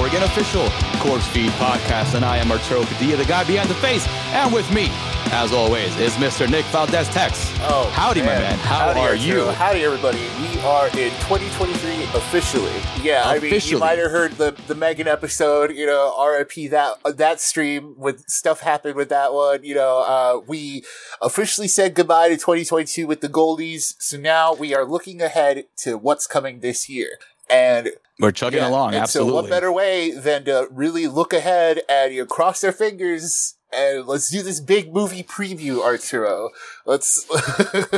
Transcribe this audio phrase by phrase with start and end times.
[0.00, 0.66] episode 137 of the Morgan official
[1.00, 2.14] Corpsefeed podcast.
[2.14, 4.06] And I am Arturo Padilla, the guy behind the face.
[4.32, 4.88] And with me,
[5.32, 6.50] as always, is Mr.
[6.50, 7.52] Nick Valdez Tex.
[7.62, 8.42] Oh, howdy, man.
[8.42, 8.58] my man.
[8.60, 9.50] How howdy, are you?
[9.52, 10.18] Howdy, everybody.
[10.18, 12.72] We are in 2023 officially.
[13.02, 13.48] Yeah, officially.
[13.48, 15.72] I mean, you might have heard the the Megan episode.
[15.72, 19.64] You know, RIP that that stream with stuff happened with that one.
[19.64, 20.84] You know, uh, we
[21.20, 23.94] officially said goodbye to 2022 with the Goldies.
[23.98, 27.18] So now we are looking ahead to what's coming this year.
[27.48, 28.94] And we're chugging yeah, along.
[28.94, 29.30] Absolutely.
[29.30, 33.56] So, what better way than to really look ahead and you know, cross their fingers
[33.72, 36.50] and let's do this big movie preview, Arturo.
[36.86, 37.24] Let's,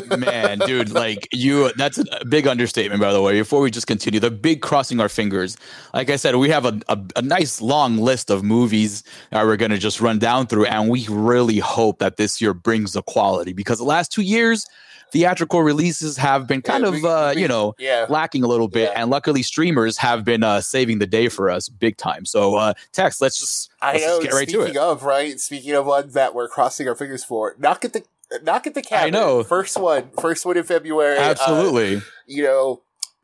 [0.18, 3.38] man, dude, like you, that's a big understatement, by the way.
[3.38, 5.56] Before we just continue, the big crossing our fingers.
[5.94, 9.56] Like I said, we have a, a, a nice long list of movies that we're
[9.56, 13.02] going to just run down through, and we really hope that this year brings the
[13.02, 14.66] quality because the last two years,
[15.12, 18.06] theatrical releases have been kind yeah, of, we, uh, we, you know, yeah.
[18.08, 18.90] lacking a little bit.
[18.90, 19.02] Yeah.
[19.02, 22.24] And luckily, streamers have been uh, saving the day for us big time.
[22.24, 24.64] So, uh, Tex, let's just, let's I know, just get right to it.
[24.64, 25.38] Speaking of, right?
[25.38, 28.02] Speaking of ones that we're crossing our fingers for, knock at the
[28.42, 29.16] knock at the cabinet.
[29.16, 29.44] I know.
[29.44, 31.18] First one, first one in February.
[31.18, 32.02] Uh, Absolutely.
[32.26, 32.80] you know,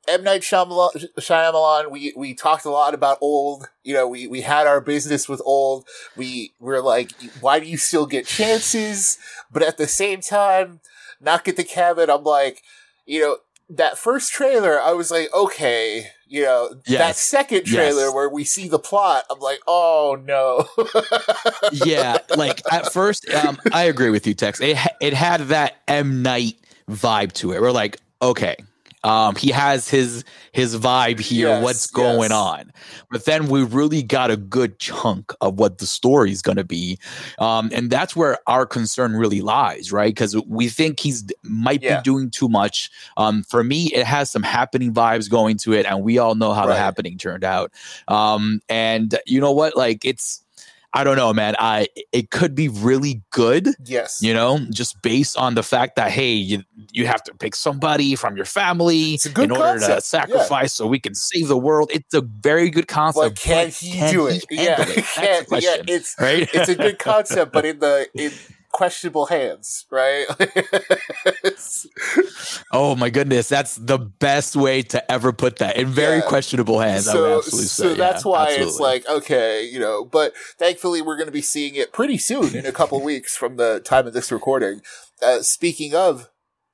[0.07, 3.69] M Night Shyamalan, Shyamalan, we we talked a lot about old.
[3.85, 5.87] You know, we we had our business with old.
[6.17, 9.19] We were like, why do you still get chances?
[9.51, 10.81] But at the same time,
[11.21, 12.11] knock at the cabin.
[12.11, 12.63] I'm like,
[13.07, 13.37] you know,
[13.71, 16.99] that first trailer, I was like, okay, you know, yes.
[16.99, 18.15] that second trailer yes.
[18.15, 20.69] where we see the plot, I'm like, oh no.
[21.73, 24.61] yeah, like at first, um, I agree with you, Tex.
[24.61, 26.57] It it had that M Night
[26.89, 27.61] vibe to it.
[27.61, 28.57] We're like, okay,
[29.09, 32.33] um, he has his his vibe here, yes, what's going yes.
[32.33, 32.73] on.
[33.11, 36.65] But then we really got a good chunk of what the story is going to
[36.65, 36.99] be,
[37.39, 40.15] um, and that's where our concern really lies, right?
[40.15, 41.97] Because we think he's might yeah.
[41.97, 42.91] be doing too much.
[43.17, 46.53] Um, for me, it has some happening vibes going to it, and we all know
[46.53, 46.75] how right.
[46.75, 47.73] the happening turned out.
[48.09, 49.75] Um, and you know what?
[49.75, 50.45] Like it's
[50.95, 51.55] I don't know, man.
[51.59, 53.69] I it could be really good.
[53.85, 54.21] Yes.
[54.23, 56.63] You know, just based on the fact that hey, you
[56.93, 60.67] you have to pick somebody from your family in order to sacrifice yeah.
[60.67, 61.91] so we can save the world.
[61.93, 63.37] It's a very good concept.
[63.37, 64.45] But can but he can do it?
[64.49, 64.97] He yeah, it?
[65.63, 65.77] yeah.
[65.87, 66.49] It's right.
[66.53, 68.33] it's a good concept, but in the in
[68.71, 70.27] questionable hands, right?
[72.73, 75.77] oh my goodness, that's the best way to ever put that.
[75.77, 76.29] In very yeah.
[76.29, 78.69] questionable hands, so, So that's yeah, why absolutely.
[78.69, 82.55] it's like, okay, you know, but thankfully we're going to be seeing it pretty soon
[82.55, 84.81] in a couple weeks from the time of this recording.
[85.23, 86.29] Uh, speaking of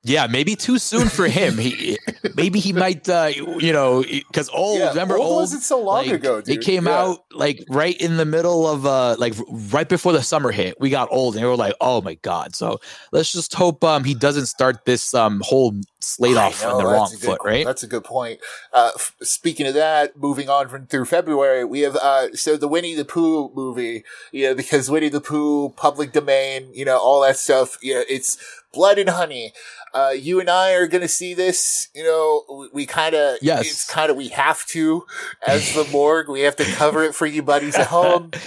[0.05, 1.57] yeah, maybe too soon for him.
[1.57, 1.97] He
[2.35, 4.77] maybe he might, uh, you know, because old.
[4.77, 6.41] Yeah, remember old, old wasn't so long like, ago.
[6.41, 6.57] Dude.
[6.57, 6.99] It came yeah.
[6.99, 10.79] out like right in the middle of uh, like right before the summer hit.
[10.79, 12.55] We got old, and we were like, oh my god.
[12.55, 12.79] So
[13.11, 16.89] let's just hope um he doesn't start this um whole slate off know, on the
[16.89, 17.41] wrong foot.
[17.43, 17.65] Right.
[17.65, 18.39] That's a good point.
[18.71, 22.67] Uh, f- speaking of that, moving on from through February, we have uh so the
[22.67, 24.03] Winnie the Pooh movie.
[24.31, 27.79] You know, because Winnie the Pooh, public domain, you know, all that stuff.
[27.81, 28.37] Yeah, it's
[28.75, 29.53] blood and honey.
[29.93, 31.87] Uh, you and I are going to see this.
[31.95, 35.05] You know, we, we kind of, yes, it's kind of, we have to
[35.47, 36.29] as the morgue.
[36.29, 38.31] We have to cover it for you buddies at home.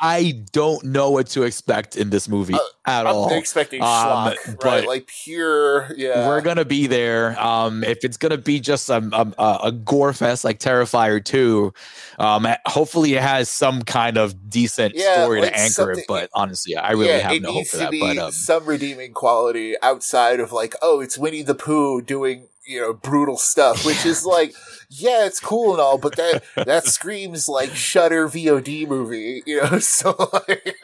[0.00, 3.32] I don't know what to expect in this movie uh, at I'm all.
[3.34, 5.92] expecting um, schlock, but like pure.
[5.94, 7.38] Yeah, we're gonna be there.
[7.38, 8.96] Um, if it's gonna be just a,
[9.38, 11.74] a, a gore fest like Terrifier two,
[12.18, 16.04] um, hopefully it has some kind of decent yeah, story like to anchor it.
[16.08, 17.92] But honestly, I really yeah, have no hope for that.
[18.00, 22.80] But um, some redeeming quality outside of like, oh, it's Winnie the Pooh doing you
[22.80, 24.54] know brutal stuff, which is like
[24.92, 29.78] yeah, it's cool and all, but that that screams like Shudder VOD movie, you know.
[29.90, 30.76] So like,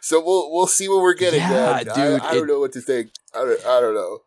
[0.00, 1.40] so we'll we'll see what we're getting.
[1.40, 3.10] Yeah, dude, I, I don't know what to think.
[3.34, 4.18] I don't, I don't know.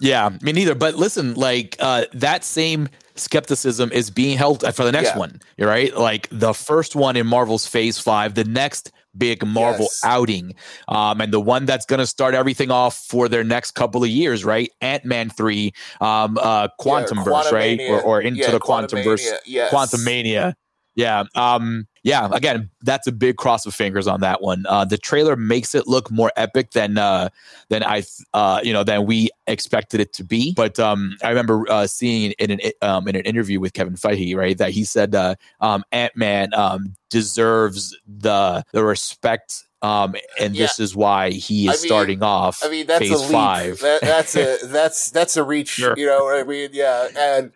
[0.00, 0.74] Yeah, me neither.
[0.74, 5.18] But listen, like uh, that same skepticism is being held for the next yeah.
[5.18, 5.40] one.
[5.58, 10.00] Right, like the first one in Marvel's Phase Five, the next big Marvel yes.
[10.04, 10.54] outing.
[10.88, 14.10] Um, and the one that's going to start everything off for their next couple of
[14.10, 14.70] years, right?
[14.80, 17.80] Ant Man 3, um, uh, Quantum yeah, Verse, right?
[17.80, 19.30] Or, or, into yeah, the Quantum Verse.
[19.46, 20.54] Quantumania.
[20.94, 21.24] Yeah.
[21.34, 22.28] Um, yeah.
[22.32, 24.64] Again, that's a big cross of fingers on that one.
[24.68, 27.28] Uh, the trailer makes it look more epic than uh,
[27.68, 28.02] than I
[28.34, 30.52] uh, you know than we expected it to be.
[30.54, 34.36] But um, I remember uh, seeing in an um, in an interview with Kevin Feige,
[34.36, 40.54] right, that he said uh, um, Ant Man um, deserves the the respect um, and
[40.54, 40.64] yeah.
[40.64, 42.62] this is why he is I mean, starting off.
[42.64, 43.32] I mean, that's phase a leap.
[43.32, 43.80] five.
[43.80, 45.70] That, that's a that's that's a reach.
[45.70, 45.94] Sure.
[45.96, 46.70] You know what I mean?
[46.72, 47.52] Yeah, and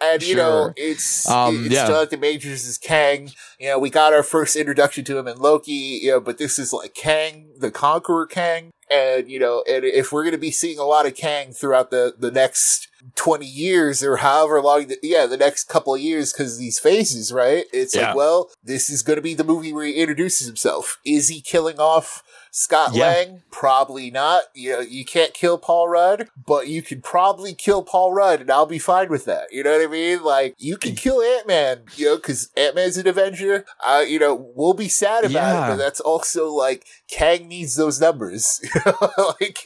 [0.00, 1.86] and you know, it's um, it's yeah.
[1.86, 3.30] Jonathan Majors is Kang.
[3.58, 6.00] You know, we got our first introduction to him in Loki.
[6.02, 8.70] You know, but this is like Kang, the Conqueror Kang.
[8.90, 11.90] And you know, and if we're going to be seeing a lot of Kang throughout
[11.90, 16.32] the the next 20 years or however long, the, yeah, the next couple of years
[16.32, 17.64] because these phases, right?
[17.72, 18.08] It's yeah.
[18.08, 20.98] like, well, this is going to be the movie where he introduces himself.
[21.04, 23.06] Is he killing off Scott yeah.
[23.06, 23.42] Lang?
[23.50, 24.44] Probably not.
[24.54, 28.50] You know, you can't kill Paul Rudd, but you can probably kill Paul Rudd and
[28.50, 29.48] I'll be fine with that.
[29.52, 30.22] You know what I mean?
[30.22, 33.66] Like, you can kill Ant-Man, you know, cause Ant-Man's an Avenger.
[33.86, 35.66] Uh, you know, we'll be sad about yeah.
[35.66, 38.60] it, but that's also like, Kang needs those numbers.
[39.40, 39.58] like,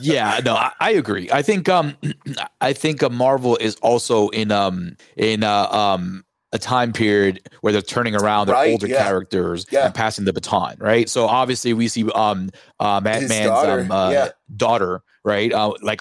[0.00, 1.28] yeah, no, I, I, agree.
[1.32, 1.96] I think, um,
[2.60, 7.72] I think uh, Marvel is also in, um, in, uh, um, a time period where
[7.72, 9.02] they're turning around their right, older yeah.
[9.02, 9.86] characters yeah.
[9.86, 11.08] and passing the baton, right?
[11.08, 12.50] So obviously we see um
[12.80, 14.28] uh Man's daughter, um, uh, yeah.
[14.56, 15.52] daughter right?
[15.52, 16.00] Uh, like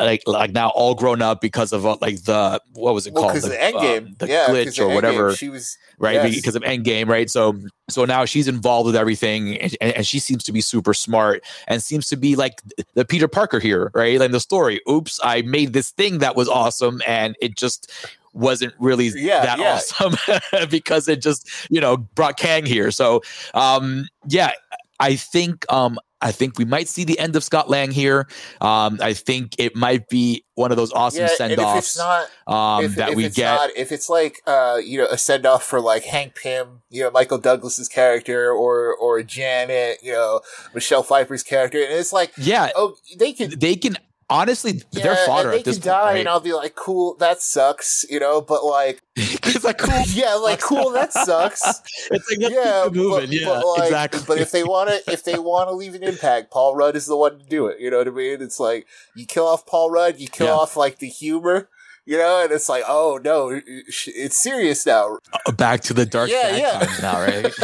[0.00, 3.24] like like now all grown up because of uh, like the what was it well,
[3.24, 3.42] called?
[3.42, 5.34] The, the Endgame, um, the yeah, glitch or whatever.
[5.34, 6.34] She was right yes.
[6.34, 7.28] because of Endgame, right?
[7.28, 7.54] So
[7.90, 11.82] so now she's involved with everything, and, and, she seems to be super smart and
[11.82, 12.62] seems to be like
[12.94, 14.18] the Peter Parker here, right?
[14.18, 17.92] Like the story, oops, I made this thing that was awesome, and it just
[18.34, 19.74] wasn't really yeah, that yeah.
[19.74, 22.90] awesome because it just you know brought Kang here.
[22.90, 23.22] So
[23.54, 24.52] um, yeah,
[25.00, 28.26] I think um, I think we might see the end of Scott Lang here.
[28.62, 32.00] Um, I think it might be one of those awesome yeah, send offs
[32.46, 33.54] um, if, that if we get.
[33.54, 37.02] Not, if it's like uh, you know a send off for like Hank Pym, you
[37.02, 40.40] know Michael Douglas's character, or or Janet, you know
[40.72, 43.98] Michelle Pfeiffer's character, and it's like yeah, oh they can they can
[44.30, 46.20] honestly, yeah, they're fodder they at this can die, right?
[46.20, 48.40] and I'll be like, "Cool, that sucks," you know.
[48.40, 51.62] But like, it's like, cool, yeah, like, cool, that sucks.
[52.10, 54.22] it's like, yeah, moving, but, yeah, but like, exactly.
[54.26, 57.06] But if they want to, if they want to leave an impact, Paul Rudd is
[57.06, 57.80] the one to do it.
[57.80, 58.42] You know what I mean?
[58.42, 60.54] It's like you kill off Paul Rudd, you kill yeah.
[60.54, 61.68] off like the humor,
[62.06, 65.18] you know, and it's like, oh no, it's serious now.
[65.46, 66.78] Uh, back to the dark yeah, yeah.
[66.78, 67.54] times now, right?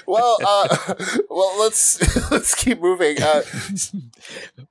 [0.06, 0.94] well, uh,
[1.30, 3.20] well, let's let's keep moving.
[3.20, 3.42] Uh,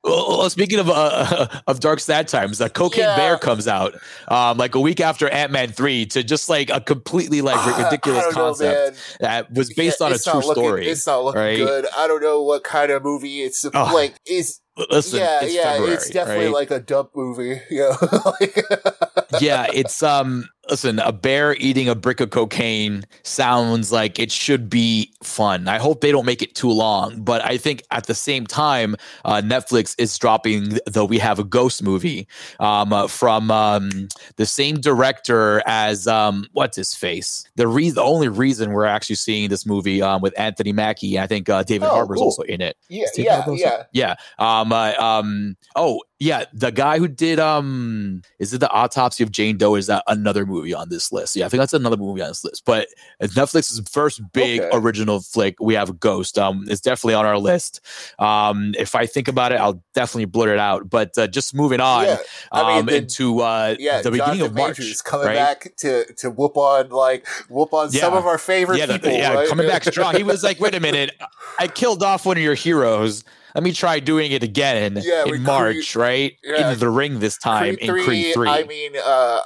[0.03, 3.17] well, speaking of uh, of dark sad times, the Cocaine yeah.
[3.17, 3.95] Bear comes out
[4.29, 8.33] um, like a week after Ant Man three to just like a completely like ridiculous
[8.33, 10.87] concept know, that was based on a true looking, story.
[10.87, 11.57] It's not looking right?
[11.57, 11.87] good.
[11.95, 13.91] I don't know what kind of movie it's oh.
[13.93, 14.15] like.
[14.25, 16.53] Is Listen, yeah, it's yeah, February, it's definitely right?
[16.53, 17.61] like a dump movie.
[17.69, 17.95] Yeah,
[19.41, 24.69] yeah, it's um listen, a bear eating a brick of cocaine sounds like it should
[24.69, 25.67] be fun.
[25.67, 28.95] I hope they don't make it too long, but I think at the same time,
[29.25, 32.27] uh, Netflix is dropping the We Have a Ghost movie
[32.59, 37.47] um, uh, from um, the same director as um, what's his face.
[37.55, 41.27] The re- the only reason we're actually seeing this movie um, with Anthony Mackie, I
[41.27, 42.25] think uh, David oh, Harbour's cool.
[42.25, 42.77] also in it.
[42.89, 44.15] Yeah, yeah, yeah, yeah.
[44.39, 49.31] Um, uh, um, oh, yeah, the guy who did um is it the autopsy of
[49.31, 49.75] Jane Doe?
[49.75, 51.35] Is that another movie on this list?
[51.35, 52.63] Yeah, I think that's another movie on this list.
[52.65, 52.87] But
[53.21, 54.69] Netflix's first big okay.
[54.73, 56.39] original flick, we have Ghost.
[56.39, 57.81] Um, it's definitely on our list.
[58.17, 60.89] Um, if I think about it, I'll definitely blurt it out.
[60.89, 62.17] But uh, just moving on, yeah.
[62.51, 65.35] I mean, um, the, into uh, yeah, the beginning of March, Majors coming right?
[65.35, 68.01] back to to whoop on like whoop on yeah.
[68.01, 69.11] some of our favorite yeah, people.
[69.11, 69.47] yeah, right?
[69.47, 70.15] coming back strong.
[70.15, 71.11] He was like, wait a minute,
[71.59, 73.23] I killed off one of your heroes
[73.57, 76.37] let me try doing it again yeah, in March, Creed, right?
[76.43, 76.73] Yeah.
[76.73, 78.49] In the ring this time Creed in 3, Creed 3.
[78.49, 79.39] I mean, uh,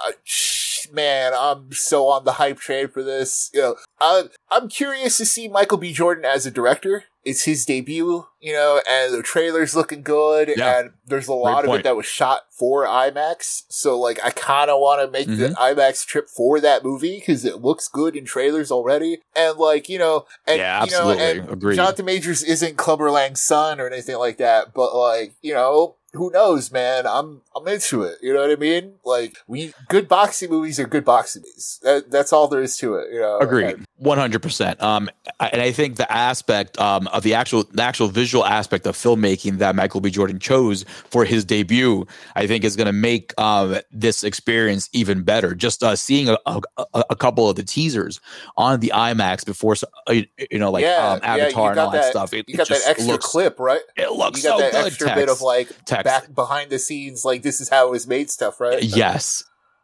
[0.92, 3.50] man, I'm so on the hype train for this.
[3.54, 5.94] You know, I, I'm curious to see Michael B.
[5.94, 10.80] Jordan as a director it's his debut, you know, and the trailer's looking good, yeah.
[10.80, 13.64] and there's a lot of it that was shot for IMAX.
[13.70, 15.40] So, like, I kind of want to make mm-hmm.
[15.40, 19.20] the IMAX trip for that movie because it looks good in trailers already.
[19.36, 21.76] And, like, you know, and, yeah, you know, and Agreed.
[21.76, 26.30] Jonathan Majors isn't Clubber Lang's son or anything like that, but, like, you know, who
[26.32, 27.08] knows, man?
[27.08, 28.18] I'm I'm into it.
[28.22, 28.96] You know what I mean?
[29.06, 31.80] Like we good boxing movies are good boxing movies.
[31.84, 33.14] That, that's all there is to it.
[33.14, 33.40] You know.
[33.40, 33.86] Agreed.
[33.96, 34.82] One hundred percent.
[34.82, 38.96] Um, and I think the aspect um of the actual the actual visual aspect of
[38.96, 40.10] filmmaking that Michael B.
[40.10, 45.24] Jordan chose for his debut, I think is going to make um this experience even
[45.24, 45.56] better.
[45.56, 46.62] Just uh, seeing a, a,
[47.10, 48.20] a, couple of the teasers
[48.58, 49.76] on the IMAX before
[50.08, 52.34] uh, you know like yeah, um, Avatar yeah, and all that, that stuff.
[52.34, 53.82] It, you got that extra looks, clip, right?
[53.96, 54.86] It looks you got so that good.
[54.88, 55.20] extra text.
[55.20, 58.30] bit of like text back behind the scenes, like this is how it was made
[58.30, 58.82] stuff, right?
[58.82, 59.44] Yes.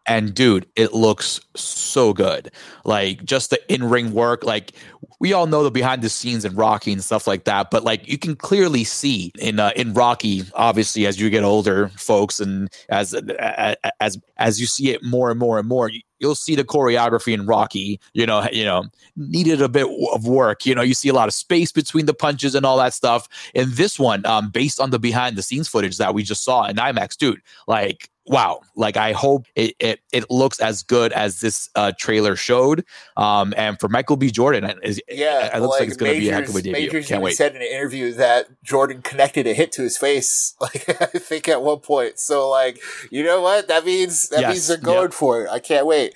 [0.10, 2.50] And dude, it looks so good.
[2.86, 4.72] Like just the in-ring work, like
[5.20, 8.08] we all know the behind the scenes and Rocky and stuff like that, but like
[8.08, 12.70] you can clearly see in uh, in Rocky, obviously as you get older, folks, and
[12.88, 13.14] as
[14.00, 17.46] as as you see it more and more and more, you'll see the choreography in
[17.46, 20.66] Rocky, you know, you know, needed a bit of work.
[20.66, 23.28] You know, you see a lot of space between the punches and all that stuff.
[23.56, 26.66] And this one, um, based on the behind the scenes footage that we just saw
[26.66, 31.40] in IMAX, dude, like wow, like I hope it it, it looks as good as
[31.40, 32.86] this uh, trailer showed.
[33.16, 34.30] Um, and for Michael B.
[34.30, 36.62] Jordan, is, yeah, it, looks like, like it's going to be a heck of a
[36.62, 36.72] debut.
[36.74, 37.36] Majors Can't wait.
[37.36, 41.48] said in an interview that Jordan connected a hit to his face, like I think
[41.48, 42.20] at one point.
[42.20, 42.80] So like,
[43.10, 43.68] you know what?
[43.68, 44.52] That means that yes.
[44.52, 45.14] means they're going yep.
[45.14, 45.50] for it.
[45.50, 46.14] I can't wait.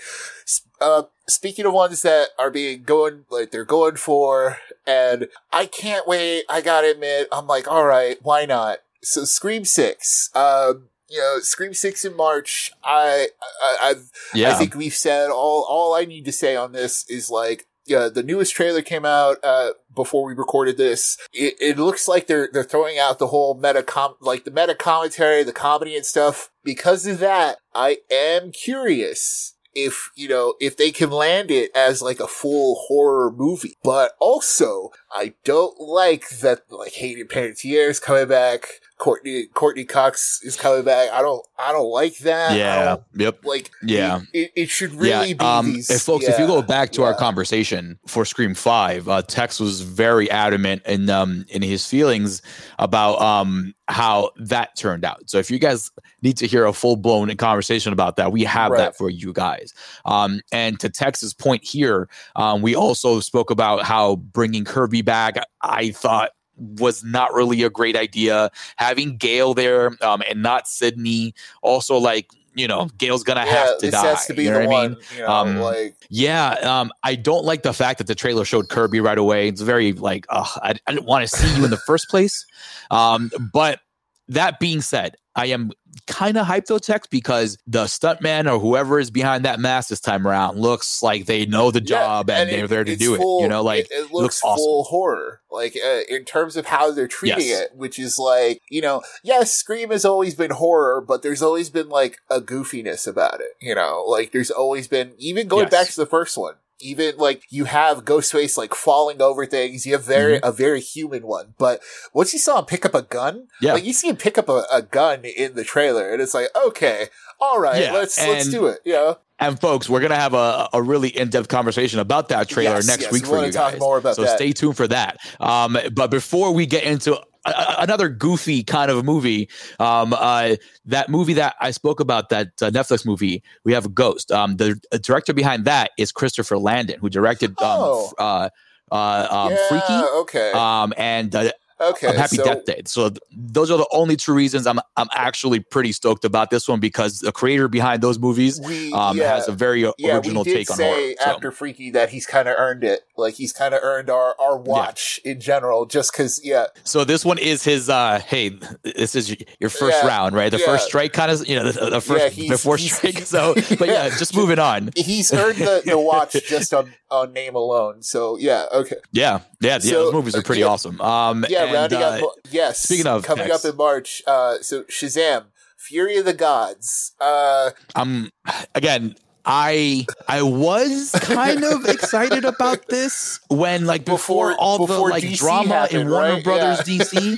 [0.80, 6.08] Uh, speaking of ones that are being going like they're going for, and I can't
[6.08, 6.44] wait.
[6.50, 8.80] I gotta admit, I'm like, all right, why not?
[9.02, 10.30] So Scream Six.
[10.36, 12.72] Um, you know, Scream Six in March.
[12.84, 13.28] I,
[13.62, 14.52] I, I've, yeah.
[14.52, 15.66] I think we've said all.
[15.70, 19.38] All I need to say on this is like, yeah, the newest trailer came out
[19.44, 21.18] uh, before we recorded this.
[21.34, 24.74] It, it, looks like they're they're throwing out the whole meta com like the meta
[24.74, 26.50] commentary, the comedy and stuff.
[26.64, 32.02] Because of that, I am curious if, you know, if they can land it as
[32.02, 33.78] like a full horror movie.
[33.84, 38.68] But also, I don't like that, like, Hayden Panettiere is coming back.
[39.02, 41.10] Courteney Courteney Cox is coming back.
[41.10, 42.56] I don't I don't like that.
[42.56, 42.98] Yeah.
[43.16, 43.44] Yep.
[43.44, 44.22] Like yeah.
[44.32, 45.34] It, it should really yeah.
[45.34, 47.08] be um, these, if folks, yeah, if you go back to yeah.
[47.08, 52.44] our conversation for Scream Five, uh, Tex was very adamant in um in his feelings
[52.78, 55.28] about um how that turned out.
[55.32, 55.90] So if you guys
[56.22, 58.78] need to hear a full blown conversation about that, we have right.
[58.78, 59.74] that for you guys.
[60.06, 65.44] Um, and to Tex's point here, um, we also spoke about how bringing Kirby back.
[65.64, 68.52] I thought was not really a great idea.
[68.78, 73.78] Having Gale there um, and not Sidney, also like you know, Gale's gonna yeah, have
[73.80, 74.06] to die.
[74.08, 74.98] Has to be you know the what I mean?
[75.16, 78.70] You know, um, like yeah, um, I don't like the fact that the trailer showed
[78.70, 79.48] Kirby right away.
[79.48, 82.46] It's very like, I, I didn't want to see you in the first place.
[82.90, 83.80] Um, but
[84.28, 85.72] that being said, I am
[86.08, 90.02] kind of hyped though, Tex, because the stuntman or whoever is behind that mask this
[90.02, 93.16] time around looks like they know the job yeah, and, and, they're there to do
[93.16, 93.44] full, it.
[93.44, 94.58] You know, like it, it looks, looks awesome.
[94.58, 97.62] full horror, like uh, in terms of how they're treating yes.
[97.62, 101.70] it, which is like, you know, yes, Scream has always been horror, but there's always
[101.70, 103.52] been like a goofiness about it.
[103.62, 105.72] You know, like there's always been, even going yes.
[105.72, 109.86] back to the first one, even like you have Ghostface like falling over things.
[109.86, 110.48] You have very mm-hmm.
[110.48, 111.54] a very human one.
[111.58, 111.82] But
[112.14, 113.74] once you saw him pick up a gun, yeah.
[113.74, 116.48] like you see him pick up a, a gun in the trailer, and it's like,
[116.68, 117.08] okay,
[117.40, 117.94] all right, yeah.
[117.94, 118.80] let's and, let's do it.
[118.86, 119.18] You know.
[119.40, 123.04] And folks, we're gonna have a, a really in-depth conversation about that trailer yes, next
[123.04, 123.80] yes, week for you guys.
[123.80, 124.36] so that.
[124.36, 125.18] stay tuned for that.
[125.40, 129.50] Um, but before we get into another goofy kind of movie.
[129.80, 130.56] Um, uh,
[130.86, 134.32] that movie that I spoke about, that uh, Netflix movie, we have a Ghost.
[134.32, 138.14] Um, the director behind that is Christopher Landon, who directed um, oh.
[138.18, 138.50] uh,
[138.92, 140.06] uh, um, yeah, Freaky.
[140.20, 140.52] Okay.
[140.52, 142.82] Um, and uh, Okay, I'm happy so, Death Day.
[142.86, 146.68] So th- those are the only two reasons I'm I'm actually pretty stoked about this
[146.68, 150.46] one because the creator behind those movies we, um, yeah, has a very yeah, original
[150.46, 151.14] take on horror.
[151.20, 151.30] So.
[151.30, 153.02] After Freaky, that he's kind of earned it.
[153.18, 155.32] Like he's kind of earned our our watch yeah.
[155.32, 156.40] in general, just because.
[156.44, 156.68] Yeah.
[156.84, 157.90] So this one is his.
[157.90, 160.52] uh Hey, this is your first round, right?
[160.52, 161.48] The first strike, kind of.
[161.48, 163.26] You know, the, the first before strike.
[163.32, 164.90] So, but yeah, just moving on.
[164.96, 168.02] He's earned the, the watch just on on name alone.
[168.02, 168.96] So yeah, okay.
[169.12, 169.92] Yeah, yeah, yeah.
[169.92, 171.00] those movies are pretty awesome.
[171.02, 172.80] Um, yeah, and, rounding uh, up yes.
[172.80, 173.66] Speaking of coming next.
[173.66, 175.46] up in March, uh, so Shazam,
[175.78, 177.14] Fury of the Gods.
[177.20, 178.32] Uh, um,
[178.74, 179.16] again,
[179.46, 185.14] I I was kind of excited about this when like before, before all before the
[185.14, 186.44] like DC drama happened, in Warner right?
[186.44, 187.04] Brothers yeah.
[187.04, 187.38] DC.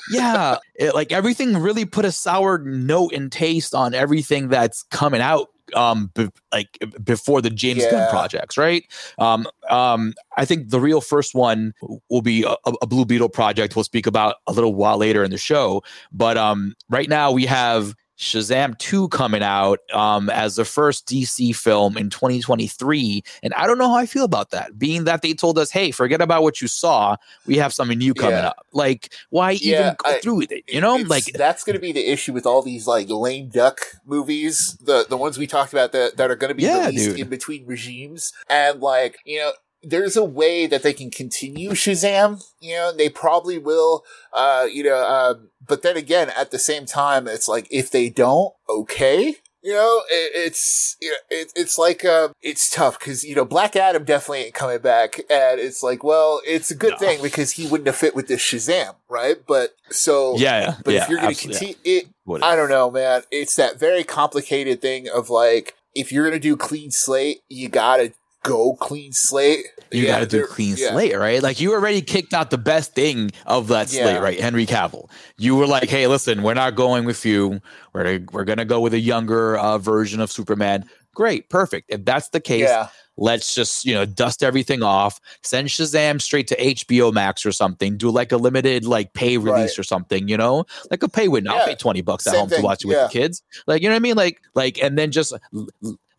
[0.10, 5.20] yeah, it, like everything really put a sour note and taste on everything that's coming
[5.20, 7.90] out um be, like before the James yeah.
[7.90, 8.84] Gunn projects, right?
[9.18, 11.74] Um um I think the real first one
[12.08, 15.30] will be a, a, Blue Beetle project we'll speak about a little while later in
[15.30, 20.64] the show, but um right now we have Shazam 2 coming out um, as the
[20.64, 23.22] first DC film in 2023.
[23.42, 25.90] And I don't know how I feel about that, being that they told us, hey,
[25.90, 27.16] forget about what you saw.
[27.46, 28.48] We have something new coming Yeah.
[28.50, 28.66] up.
[28.72, 30.62] Like, why Yeah, even go I- through with it?
[30.68, 33.80] You know, like, that's going to be the issue with all these like lame duck
[34.06, 37.10] movies, the the ones we talked about that that are going to be Yeah, released
[37.10, 37.18] dude.
[37.18, 39.52] in between regimes, and like you know.
[39.82, 44.84] There's a way that they can continue Shazam, you know, they probably will, uh, you
[44.84, 49.36] know, um, but then again, at the same time, it's like, if they don't, okay.
[49.64, 53.44] You know, it, it's, you know, it, it's like, uh, it's tough because, you know,
[53.44, 55.20] Black Adam definitely ain't coming back.
[55.30, 56.98] And it's like, well, it's a good No.
[56.98, 59.36] thing because he wouldn't have fit with this Shazam, right?
[59.46, 60.76] But so, yeah, yeah.
[60.84, 63.22] but yeah, if you're going to continue, it, What I don't know, man.
[63.30, 67.68] It's that very complicated thing of like, if you're going to do clean slate, you
[67.68, 69.66] gotta go clean slate.
[69.90, 70.90] You Yeah, got to do clean yeah.
[70.90, 71.42] slate, right?
[71.42, 74.40] Like you already kicked out the best thing of that slate, right?
[74.40, 75.08] Henry Cavill.
[75.38, 77.60] You were like, "Hey, listen, we're not going with you.
[77.92, 80.88] We're we're gonna go with a younger uh, version of Superman.
[81.14, 81.90] Great, perfect.
[81.90, 82.88] If that's the case, yeah.
[83.18, 87.98] let's just, you know, dust everything off, send Shazam straight to HBO Max or something,
[87.98, 89.78] do like a limited like pay release right.
[89.78, 90.64] or something, you know?
[90.90, 91.44] Like a pay win.
[91.44, 91.52] Yeah.
[91.52, 92.60] I'll pay 20 bucks at Same home thing.
[92.60, 93.08] to watch it with yeah.
[93.08, 93.42] the kids.
[93.66, 94.16] Like, you know what I mean?
[94.16, 95.34] Like, like, and then just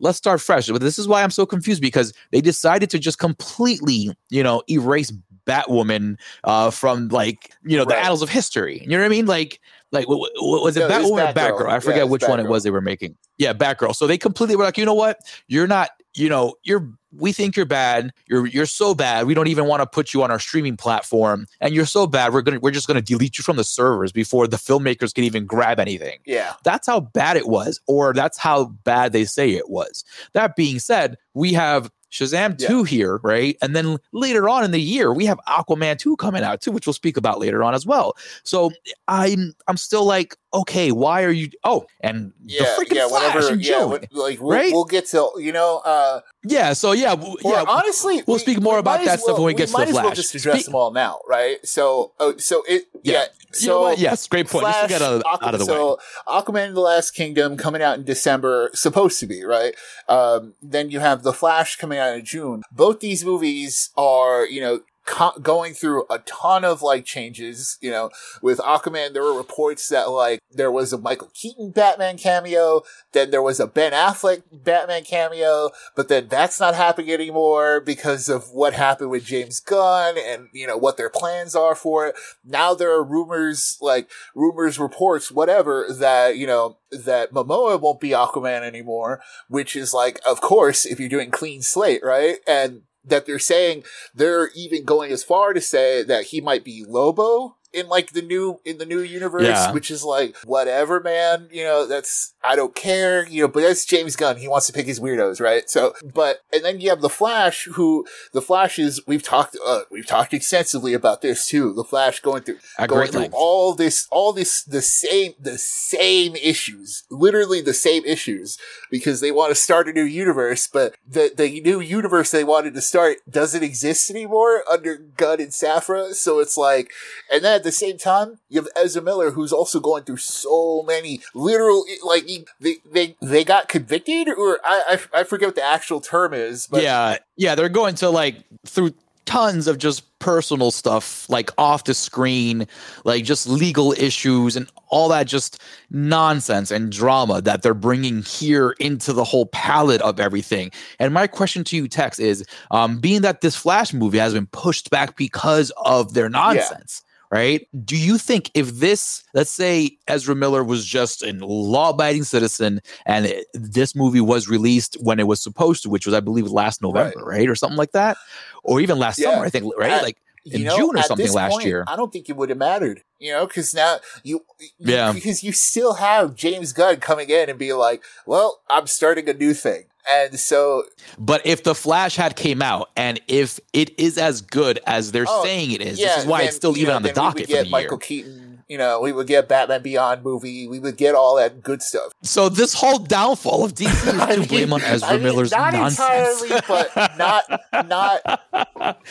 [0.04, 0.68] let's start fresh.
[0.68, 4.62] But this is why I'm so confused because they decided to just completely, you know,
[4.70, 5.12] erase
[5.46, 8.04] Batwoman uh, from like you know the right.
[8.04, 8.80] annals of history.
[8.82, 9.26] You know what I mean?
[9.26, 9.60] Like
[9.94, 11.70] like what, what was it no, Batwoman or Batgirl?
[11.70, 12.28] I forget yeah, which Batgirl.
[12.28, 13.16] one it was they were making.
[13.38, 13.94] Yeah, Batgirl.
[13.94, 15.20] So they completely were like, you know what?
[15.48, 15.90] You're not.
[16.16, 16.88] You know, you're.
[17.16, 18.12] We think you're bad.
[18.28, 19.26] You're you're so bad.
[19.26, 21.46] We don't even want to put you on our streaming platform.
[21.60, 22.32] And you're so bad.
[22.32, 25.46] We're gonna we're just gonna delete you from the servers before the filmmakers can even
[25.46, 26.18] grab anything.
[26.26, 30.04] Yeah, that's how bad it was, or that's how bad they say it was.
[30.32, 32.84] That being said, we have Shazam 2 yeah.
[32.84, 33.58] here, right?
[33.60, 36.86] And then later on in the year, we have Aquaman 2 coming out too, which
[36.86, 38.16] we'll speak about later on as well.
[38.44, 38.70] So
[39.08, 43.34] I'm I'm still like, okay, why are you oh, and yeah, the freaking yeah, Flash
[43.34, 44.72] whatever, yeah, like we'll, right?
[44.72, 47.64] we'll get to you know, uh yeah, so yeah, yeah.
[47.66, 49.86] Honestly, we'll we, speak more about that well, stuff when we, we get to the
[49.86, 49.94] Flash.
[49.94, 51.64] Well just address Speak- them all now, right?
[51.66, 53.12] So, oh, so it, yeah.
[53.12, 54.64] yeah so you know yes, great point.
[54.64, 56.40] Flash, get out of, Aqu- out of the so, way.
[56.40, 59.74] Aquaman: The Last Kingdom coming out in December, supposed to be right.
[60.08, 62.62] Um, then you have The Flash coming out in June.
[62.72, 67.78] Both these movies are, you know, co- going through a ton of like changes.
[67.80, 68.10] You know,
[68.42, 72.82] with Aquaman, there were reports that like there was a Michael Keaton Batman cameo,
[73.12, 78.28] then there was a Ben Affleck Batman cameo, but then that's not happening anymore because
[78.28, 82.14] of what happened with James Gunn and you know what their plans are for it.
[82.44, 88.10] Now there are rumors, like rumors, reports, whatever that you know that Momoa won't be
[88.10, 92.38] Aquaman anymore, which is like, of course, if you're doing clean slate, right?
[92.46, 93.84] And that they're saying
[94.14, 98.22] they're even going as far to say that he might be Lobo in like the
[98.22, 99.72] new in the new universe, yeah.
[99.72, 101.48] which is like whatever, man.
[101.50, 103.26] You know, that's I don't care.
[103.26, 104.36] You know, but that's James Gunn.
[104.36, 105.68] He wants to pick his weirdos, right?
[105.68, 109.00] So, but and then you have the Flash, who the Flash is.
[109.06, 111.72] We've talked uh, we've talked extensively about this too.
[111.72, 113.34] The Flash going through going through length.
[113.36, 118.58] all this all this the same the same issues, literally the same issues,
[118.90, 122.74] because they want to start a new universe, but the the new universe they wanted
[122.74, 126.14] to start doesn't exist anymore under Gunn and Safran.
[126.14, 126.90] So it's like,
[127.32, 131.20] and then the same time, you have Ezra Miller, who's also going through so many
[131.34, 132.28] literal, like,
[132.60, 136.68] they, they, they got convicted, or I, I, I forget what the actual term is,
[136.68, 136.82] but.
[136.82, 138.94] Yeah, yeah, they're going to, like, through
[139.26, 142.66] tons of just personal stuff like off the screen
[143.04, 148.72] like just legal issues and all that just nonsense and drama that they're bringing here
[148.80, 153.22] into the whole palette of everything and my question to you tex is um, being
[153.22, 157.66] that this flash movie has been pushed back because of their nonsense yeah right?
[157.84, 162.80] Do you think if this, let's say Ezra Miller was just a law abiding citizen
[163.06, 166.46] and it, this movie was released when it was supposed to, which was, I believe,
[166.46, 167.38] last November, right?
[167.38, 167.48] right?
[167.48, 168.16] Or something like that?
[168.62, 169.32] Or even last yeah.
[169.32, 169.90] summer, I think, right?
[169.90, 171.84] At, like in know, June or something last point, year.
[171.88, 174.44] I don't think it would have mattered, you know, because now you,
[174.78, 179.28] yeah, because you still have James Gunn coming in and be like, well, I'm starting
[179.28, 179.86] a new thing.
[180.10, 180.84] And so,
[181.18, 185.24] but if the Flash had came out, and if it is as good as they're
[185.26, 187.12] oh, saying it is, yeah, this is why then, it's still even know, on the
[187.12, 187.98] docket for the Michael year.
[187.98, 191.82] Keaton, you know, we would get Batman Beyond movie, we would get all that good
[191.82, 192.12] stuff.
[192.22, 195.72] So this whole downfall of DC is to blame on Ezra I mean, Miller's not
[195.72, 196.42] nonsense.
[196.42, 198.98] entirely, but not not.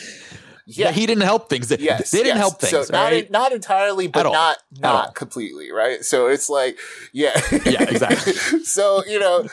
[0.66, 1.70] Yeah, he didn't help things.
[1.78, 2.38] Yes, they didn't yes.
[2.38, 2.86] help things.
[2.86, 3.30] So not right?
[3.30, 6.02] not entirely, but not not completely, right?
[6.02, 6.78] So it's like,
[7.12, 8.32] yeah, yeah, exactly.
[8.64, 9.46] so you know,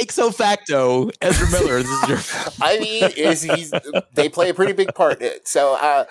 [0.00, 1.82] ixo facto, Ezra Miller.
[1.82, 2.52] This is your.
[2.60, 3.72] I mean, is he's
[4.14, 5.48] they play a pretty big part in it.
[5.48, 6.04] So, uh,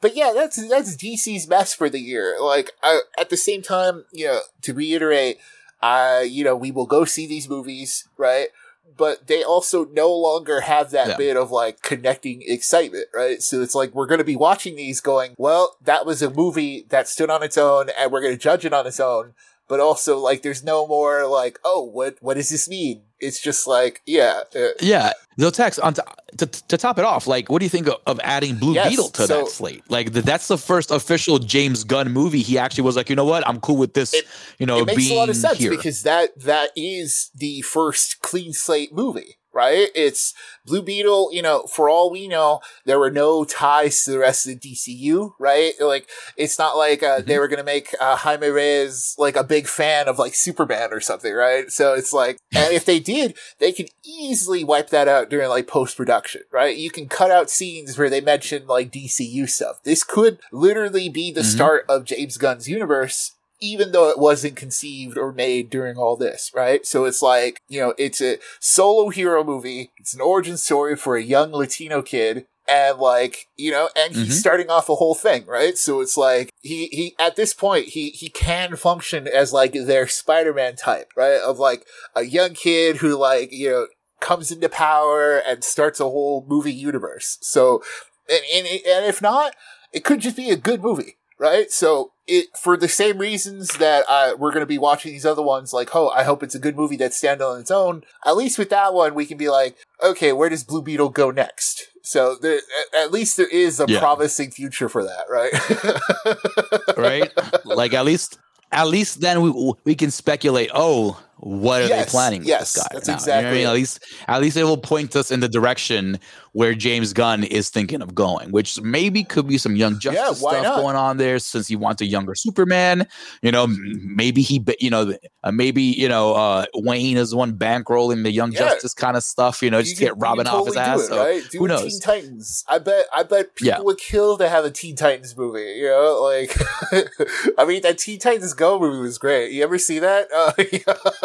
[0.00, 2.36] but yeah, that's that's DC's mess for the year.
[2.40, 5.38] Like, uh, at the same time, you know, to reiterate,
[5.80, 8.48] uh, you know, we will go see these movies, right?
[8.94, 11.16] But they also no longer have that yeah.
[11.16, 13.42] bit of like connecting excitement, right?
[13.42, 16.84] So it's like we're going to be watching these going, well, that was a movie
[16.90, 19.32] that stood on its own and we're going to judge it on its own
[19.72, 23.04] but also like there's no more like oh what what does this mean?
[23.20, 26.04] It's just like yeah uh, yeah no Tex on to,
[26.36, 28.90] to, to, top it off like what do you think of, of adding blue yes,
[28.90, 29.82] beetle to so, that slate?
[29.88, 32.42] Like the, that's the first official james gunn movie.
[32.42, 33.48] He actually was like you know what?
[33.48, 34.26] I'm cool with this it,
[34.58, 35.70] you know it makes a lot of sense here.
[35.70, 39.88] because that that is the first clean slate movie right?
[39.94, 40.34] It's
[40.64, 44.46] Blue Beetle, you know, for all we know, there were no ties to the rest
[44.46, 45.72] of the DCU, right?
[45.80, 47.28] Like, it's not like uh, mm-hmm.
[47.28, 50.92] they were going to make uh, Jaime Reyes like a big fan of like Superman
[50.92, 51.70] or something, right?
[51.70, 55.66] So it's like, and if they did, they could easily wipe that out during like
[55.66, 56.76] post production, right?
[56.76, 59.82] You can cut out scenes where they mention like DCU stuff.
[59.82, 61.50] This could literally be the mm-hmm.
[61.50, 63.32] start of James Gunn's universe
[63.62, 66.84] even though it wasn't conceived or made during all this, right?
[66.84, 69.92] So it's like, you know, it's a solo hero movie.
[69.96, 72.46] It's an origin story for a young Latino kid.
[72.68, 74.32] And like, you know, and he's mm-hmm.
[74.32, 75.76] starting off a whole thing, right?
[75.76, 80.06] So it's like, he, he, at this point, he, he can function as like their
[80.06, 81.40] Spider-Man type, right?
[81.40, 83.86] Of like a young kid who like, you know,
[84.20, 87.38] comes into power and starts a whole movie universe.
[87.42, 87.82] So,
[88.30, 89.54] and, and, and if not,
[89.92, 91.70] it could just be a good movie, right?
[91.70, 95.42] So it for the same reasons that uh, we're going to be watching these other
[95.42, 95.72] ones.
[95.72, 98.04] Like, oh, I hope it's a good movie that stands on its own.
[98.24, 101.30] At least with that one, we can be like, okay, where does Blue Beetle go
[101.30, 101.88] next?
[102.02, 102.60] So there,
[102.96, 104.00] at least there is a yeah.
[104.00, 106.96] promising future for that, right?
[106.96, 107.64] right.
[107.64, 108.38] Like at least,
[108.72, 110.70] at least then we we can speculate.
[110.74, 112.88] Oh, what are yes, they planning yes, with this guy?
[112.92, 113.14] That's now?
[113.14, 113.58] exactly.
[113.58, 113.74] You know I mean?
[113.74, 116.18] At least, at least it will point us in the direction
[116.52, 120.50] where James Gunn is thinking of going, which maybe could be some Young Justice yeah,
[120.50, 120.76] stuff not?
[120.76, 123.06] going on there, since he wants a younger Superman.
[123.40, 127.54] You know, maybe he, you know, uh, maybe you know, uh, Wayne is the one
[127.54, 128.60] bankrolling the Young yeah.
[128.60, 129.62] Justice kind of stuff.
[129.62, 131.00] You know, just you get Robin totally off his ass.
[131.00, 131.42] It, so right?
[131.52, 131.98] who knows?
[131.98, 132.64] Teen Titans.
[132.68, 133.06] I bet.
[133.14, 133.80] I bet people yeah.
[133.80, 135.60] would kill to have a Teen Titans movie.
[135.78, 136.56] You know, like,
[137.58, 139.52] I mean, that Teen Titans Go movie was great.
[139.52, 140.28] You ever see that?
[140.34, 140.52] Uh,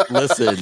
[0.10, 0.56] Listen,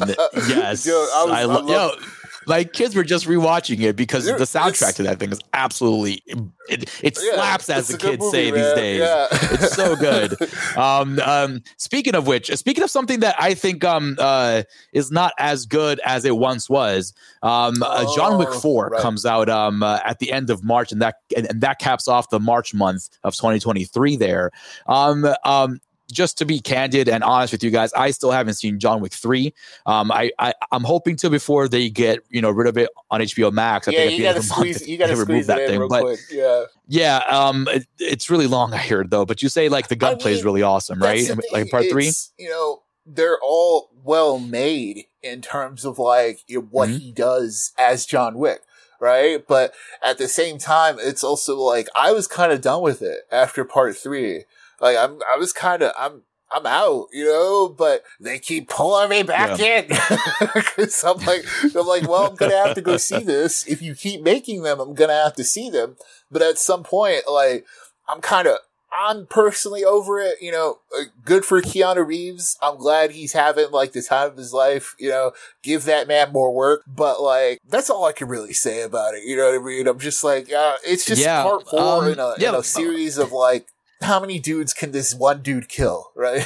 [0.48, 2.06] yes, Dude, I, was, I, lo- I love- yo,
[2.46, 6.22] my kids were just rewatching it because the soundtrack to that thing is absolutely
[6.68, 8.62] it, it yeah, slaps as the kids movie, say man.
[8.62, 8.98] these days.
[9.00, 9.26] Yeah.
[9.30, 10.36] it's so good.
[10.76, 15.32] Um, um, speaking of which, speaking of something that I think um, uh, is not
[15.38, 19.00] as good as it once was, um, uh, John Wick oh, Four right.
[19.00, 22.08] comes out um, uh, at the end of March, and that and, and, that caps
[22.08, 24.16] off the March month of 2023.
[24.16, 24.50] There,
[24.86, 25.80] um, um,
[26.10, 29.12] just to be candid and honest with you guys, I still haven't seen John Wick
[29.12, 29.54] three.
[29.86, 33.20] Um, I, I am hoping to before they get you know rid of it on
[33.20, 33.88] HBO Max.
[33.88, 35.86] I yeah, think you gotta squeeze, you gotta remove that thing.
[35.88, 36.20] But quick.
[36.30, 38.72] yeah, yeah, um, it, it's really long.
[38.72, 41.28] I heard though, but you say like the gunplay is really awesome, right?
[41.52, 46.40] Like part three, you know, they're all well made in terms of like
[46.70, 46.98] what mm-hmm.
[46.98, 48.60] he does as John Wick
[49.00, 49.46] right?
[49.46, 53.20] But at the same time, it's also like I was kind of done with it
[53.30, 54.44] after part three.
[54.80, 59.10] Like I'm, I was kind of, I'm, I'm out, you know, but they keep pulling
[59.10, 59.80] me back yeah.
[59.80, 59.88] in.
[60.76, 63.66] Cause I'm like, I'm like, well, I'm going to have to go see this.
[63.66, 65.96] If you keep making them, I'm going to have to see them.
[66.30, 67.66] But at some point, like,
[68.08, 68.58] I'm kind of,
[68.96, 70.78] I'm personally over it, you know,
[71.24, 72.56] good for Keanu Reeves.
[72.62, 76.32] I'm glad he's having like the time of his life, you know, give that man
[76.32, 76.82] more work.
[76.86, 79.24] But like, that's all I can really say about it.
[79.24, 79.88] You know what I mean?
[79.88, 82.62] I'm just like, uh, it's just yeah, part four um, in, a, yeah, in a
[82.62, 83.66] series of like
[84.02, 86.44] how many dudes can this one dude kill, right?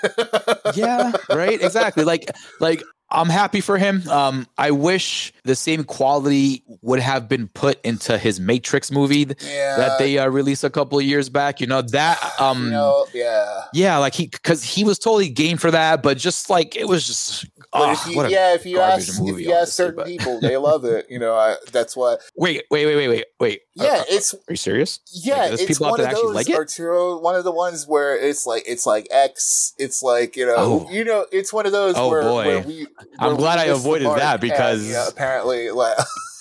[0.74, 1.60] yeah, right.
[1.62, 2.04] Exactly.
[2.04, 4.08] Like, like I'm happy for him.
[4.08, 9.76] Um, I wish the same quality would have been put into his Matrix movie yeah.
[9.76, 11.60] that they uh, released a couple of years back.
[11.60, 12.18] You know that.
[12.40, 16.16] Um, you know, yeah, yeah, like he because he was totally game for that, but
[16.16, 17.46] just like it was just.
[17.74, 20.06] Oh, if you, yeah, if you ask if you ask certain but.
[20.06, 21.06] people, they love it.
[21.08, 22.16] You know, I, that's why.
[22.36, 23.60] Wait, wait, wait, wait, wait, wait.
[23.74, 24.34] Yeah, uh, uh it's.
[24.34, 25.00] Are you serious?
[25.10, 26.34] Yeah, like, it's people one of those.
[26.34, 29.72] Like Arturo, one of the ones where it's like it's like X.
[29.78, 30.90] It's like you know, oh.
[30.90, 31.94] you know, it's one of those.
[31.96, 32.44] Oh where, boy.
[32.44, 32.86] Where we,
[33.18, 35.96] I'm glad I avoided that because yeah, apparently, like,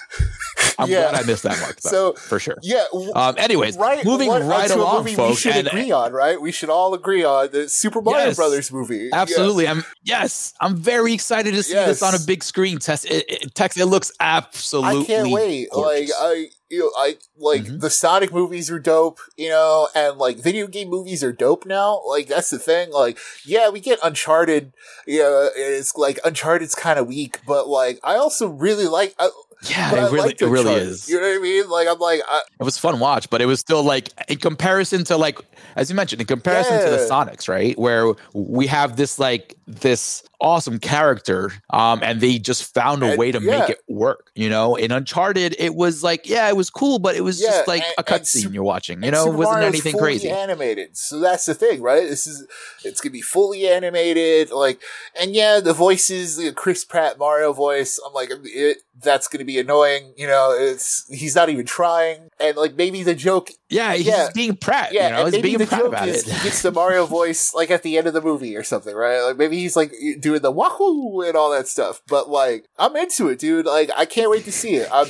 [0.80, 1.10] I'm yeah.
[1.10, 2.56] glad I missed that mark, though, so for sure.
[2.62, 2.84] Yeah.
[3.14, 3.34] Um.
[3.38, 5.30] Anyways, right, moving what, right along, folks.
[5.30, 6.40] We should and, agree on, right?
[6.40, 9.10] We should all agree on the Super Mario yes, Brothers movie.
[9.12, 9.68] Absolutely.
[9.68, 10.54] I'm yes.
[10.60, 11.88] I'm very excited to see yes.
[11.88, 12.78] this on a big screen.
[12.78, 13.76] Test it, it, Tex.
[13.76, 15.02] It looks absolutely.
[15.02, 15.68] I can't wait.
[15.70, 16.10] Gorgeous.
[16.10, 17.78] Like I you know, I like mm-hmm.
[17.78, 22.00] the Sonic movies are dope, you know, and like video game movies are dope now.
[22.06, 22.92] Like that's the thing.
[22.92, 24.72] Like, yeah, we get Uncharted.
[25.06, 29.14] You know, it's like Uncharted's kind of weak, but like I also really like.
[29.18, 29.30] I,
[29.68, 31.08] yeah, it really, it really is.
[31.08, 31.68] You know what I mean?
[31.68, 35.04] Like, I'm like, I, it was fun watch, but it was still like in comparison
[35.04, 35.38] to like,
[35.76, 36.84] as you mentioned, in comparison yeah.
[36.84, 37.78] to the Sonics, right?
[37.78, 43.18] Where we have this like this awesome character, um, and they just found a and,
[43.18, 43.58] way to yeah.
[43.60, 44.30] make it work.
[44.34, 47.48] You know, in Uncharted, it was like, yeah, it was cool, but it was yeah,
[47.50, 49.02] just like and, a cutscene you're watching.
[49.02, 50.30] You know, it wasn't Mario's anything crazy.
[50.30, 52.08] Animated, so that's the thing, right?
[52.08, 52.46] This is
[52.84, 54.80] it's gonna be fully animated, like,
[55.20, 58.00] and yeah, the voices, the Chris Pratt Mario voice.
[58.04, 60.12] I'm like, it, that's gonna be annoying.
[60.16, 63.50] You know, it's he's not even trying, and like maybe the joke.
[63.68, 64.92] Yeah, he's yeah, being Pratt.
[64.92, 66.34] Yeah, you know, he's being the Pratt joke about is it.
[66.34, 69.20] He gets the Mario voice like at the end of the movie or something, right?
[69.22, 72.02] Like maybe he's like doing the wahoo and all that stuff.
[72.08, 73.66] But like, I'm into it, dude.
[73.66, 74.88] Like, I can't wait to see it.
[74.92, 75.08] I'm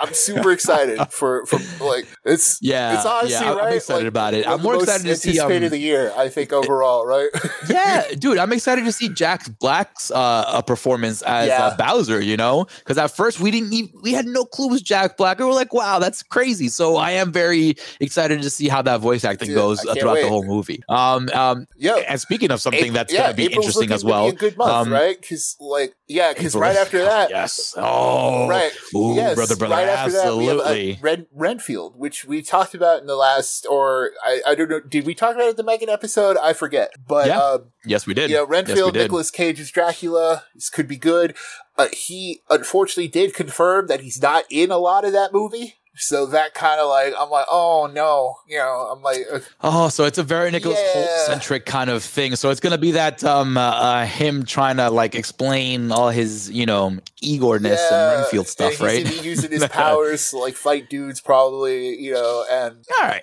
[0.00, 3.64] I'm super excited for for like It's yeah, it's honestly yeah, right.
[3.64, 4.46] I'm excited like, about it.
[4.46, 5.38] I'm more excited to see.
[5.38, 7.28] Um, of the year, I think overall, right?
[7.68, 11.66] yeah, dude, I'm excited to see Jack Black's uh, a performance as Yeah.
[11.66, 12.20] uh, Bowser.
[12.20, 15.16] You know, because at first we didn't, even, we had no clue it was Jack
[15.16, 15.38] Black.
[15.38, 16.68] We were like, wow, that's crazy.
[16.68, 20.14] So I am very excited to see how that voice acting Dude, goes uh, throughout
[20.14, 20.22] wait.
[20.22, 20.82] the whole movie.
[20.88, 21.96] Um, um, yeah.
[22.08, 24.32] and speaking of something Ap- that's yeah, going to be April's interesting as well, a
[24.32, 25.20] good month, um, right?
[25.20, 29.88] Because like, yeah, because right after that, yes, oh, right, Ooh, yes, brother, brother, right
[29.88, 31.26] after that, we have uh, absolutely.
[31.32, 35.14] Renfield, which we talked about in the last, or I, I don't know, did we
[35.14, 36.36] talk about it in the Megan episode?
[36.36, 37.38] I forget, but Yeah.
[37.38, 38.30] um, yes, we did.
[38.30, 39.02] you know, yes, Renfield, did.
[39.02, 41.34] Nicolas Cage's Dracula, this could be good.
[41.76, 45.76] Uh, he unfortunately did confirm that he's not in a lot of that movie.
[46.00, 49.88] So that kind of like, I'm like, oh no, you know, I'm like, uh, Oh,
[49.88, 50.92] so it's a very Nicholas Yeah.
[51.02, 52.36] Hoult centric kind of thing.
[52.36, 56.50] So it's gonna be that um uh, uh, him trying to like explain all his
[56.50, 59.24] you know Igorness yeah, and Renfield stuff, he's right?
[59.24, 63.22] using his powers to like fight dudes, probably, you know, and all right,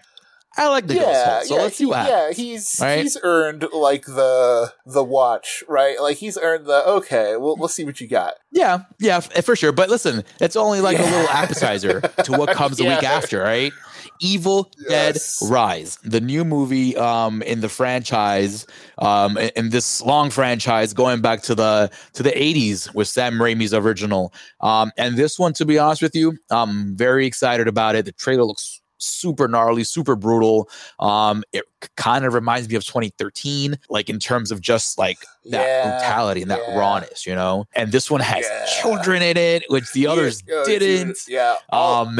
[0.57, 1.43] I like Nicholas yeah, Hoult.
[1.45, 3.01] So yeah, let's see he- what yeah, he's right?
[3.03, 5.99] he's earned like the the watch, right?
[6.01, 7.37] Like he's earned the okay.
[7.37, 8.33] We'll we'll see what you got.
[8.51, 9.71] Yeah, yeah, f- for sure.
[9.71, 13.71] But listen, it's only like a little appetizer to what comes the week after, right?
[14.19, 15.39] Evil Yes.
[15.39, 18.65] Dead Rise, the new movie um, in the franchise,
[18.97, 23.33] um, in, in this long franchise going back to the to the eighties with Sam
[23.33, 24.33] Raimi's original.
[24.61, 28.05] Um, and this one, to be honest with you, I'm very excited about it.
[28.05, 30.69] The trailer looks super gnarly, super brutal.
[30.99, 31.63] Um, it
[31.95, 36.41] kind of reminds me of 2013, like in terms of just like that Yeah, brutality
[36.41, 36.77] and that yeah.
[36.77, 37.65] rawness, you know.
[37.75, 38.65] And this one has Yeah.
[38.81, 41.17] children in it, which the others Yeah, didn't.
[41.27, 41.55] yeah.
[41.71, 42.19] Um,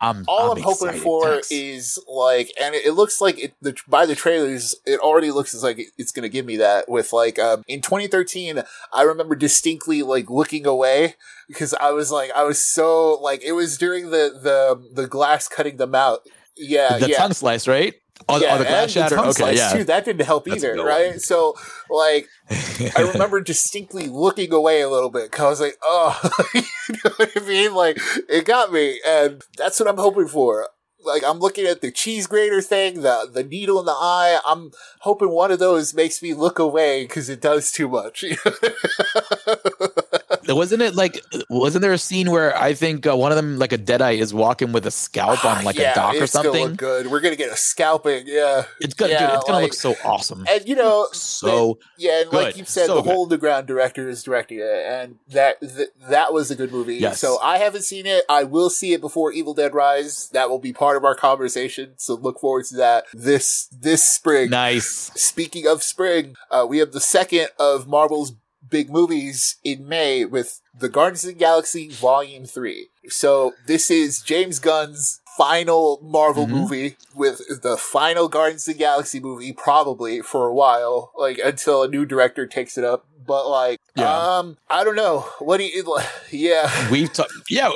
[0.00, 1.50] I'm all I'm I'm, hoping for Thanks.
[1.50, 5.54] is like, and it, it looks like it, the, by the trailers, it already looks
[5.54, 6.88] as like it- it's going to give me that.
[6.88, 11.14] With like, um, in 2013, I remember distinctly like looking away
[11.48, 15.48] because I was like, I was so like, it was during the the the glass
[15.48, 16.20] cutting them out.
[16.56, 17.16] Yeah, the yeah.
[17.18, 17.94] tongue slice, right?
[18.28, 19.18] Oh, the, yeah, oh, the glass shatter.
[19.18, 19.72] okay, slice, yeah.
[19.72, 19.84] too.
[19.84, 21.10] That didn't help That's either, right?
[21.10, 21.18] one.
[21.20, 21.54] So,
[21.90, 26.62] like, I remember distinctly looking away a little bit because I was like, oh, you
[27.04, 27.74] know what I mean?
[27.74, 29.00] Like, it got me.
[29.06, 30.68] And that's what I'm hoping for.
[31.04, 34.40] Like, I'm looking at the cheese grater thing, the, the needle in the eye.
[34.44, 38.24] I'm hoping one of those makes me look away because it does too much.
[40.56, 41.20] wasn't it like?
[41.50, 44.32] Wasn't there a scene where I think uh, one of them, like a Deadite, is
[44.32, 46.74] walking with a scalp on like Yeah, a dock or something?
[46.74, 47.06] good.
[47.08, 48.24] We're going to get a scalping.
[48.26, 48.64] Yeah.
[48.80, 50.44] It's gonna, Yeah, dude, it's gonna like- look so awesome.
[50.48, 53.10] And, you know, so Yeah, and like you said, So the good.
[53.12, 56.72] Hole in the Ground director is directing it, and that th- that was a good
[56.72, 56.96] movie.
[56.96, 57.20] Yes.
[57.20, 58.24] So I haven't seen it.
[58.28, 60.28] I will see it before Evil Dead Rise.
[60.32, 61.94] That will be part of our conversation.
[61.96, 64.50] So look forward to that this this spring.
[64.50, 65.10] nice.
[65.14, 68.32] Speaking of spring, uh, we have the second of Marvel's
[68.70, 72.88] big movies in May with the Guardians of the Galaxy Volume Three.
[73.08, 76.50] So this is James Gunn's final Marvel Mhm.
[76.50, 81.82] movie with the final Guardians of the Galaxy movie, probably for a while, like until
[81.82, 83.06] a new director takes it up.
[83.26, 84.38] But like, Yeah.
[84.38, 85.20] um, I don't know.
[85.38, 85.98] What do you?
[86.30, 87.32] Yeah, We've talked.
[87.48, 87.70] Yeah,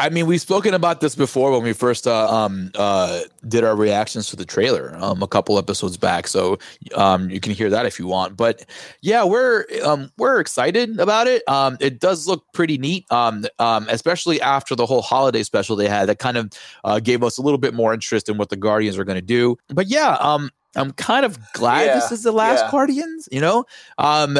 [0.00, 3.74] I mean, we've spoken about this before when we first uh, um uh did our
[3.74, 6.28] reactions to the trailer um a couple episodes back.
[6.28, 6.58] So
[6.94, 8.36] um you can hear that if you want.
[8.36, 8.64] But
[9.00, 11.42] yeah, we're um we're excited about it.
[11.48, 13.10] Um, it does look pretty neat.
[13.10, 16.50] Um, um, especially after the whole holiday special they had, that kind of
[16.84, 19.22] uh, gave us a little bit more interest in what the Guardians are going to
[19.22, 19.56] do.
[19.68, 20.50] But yeah, um.
[20.76, 22.70] I'm kind of glad Yeah, this is the last yeah.
[22.70, 23.64] Guardians, you know?
[23.96, 24.38] Um,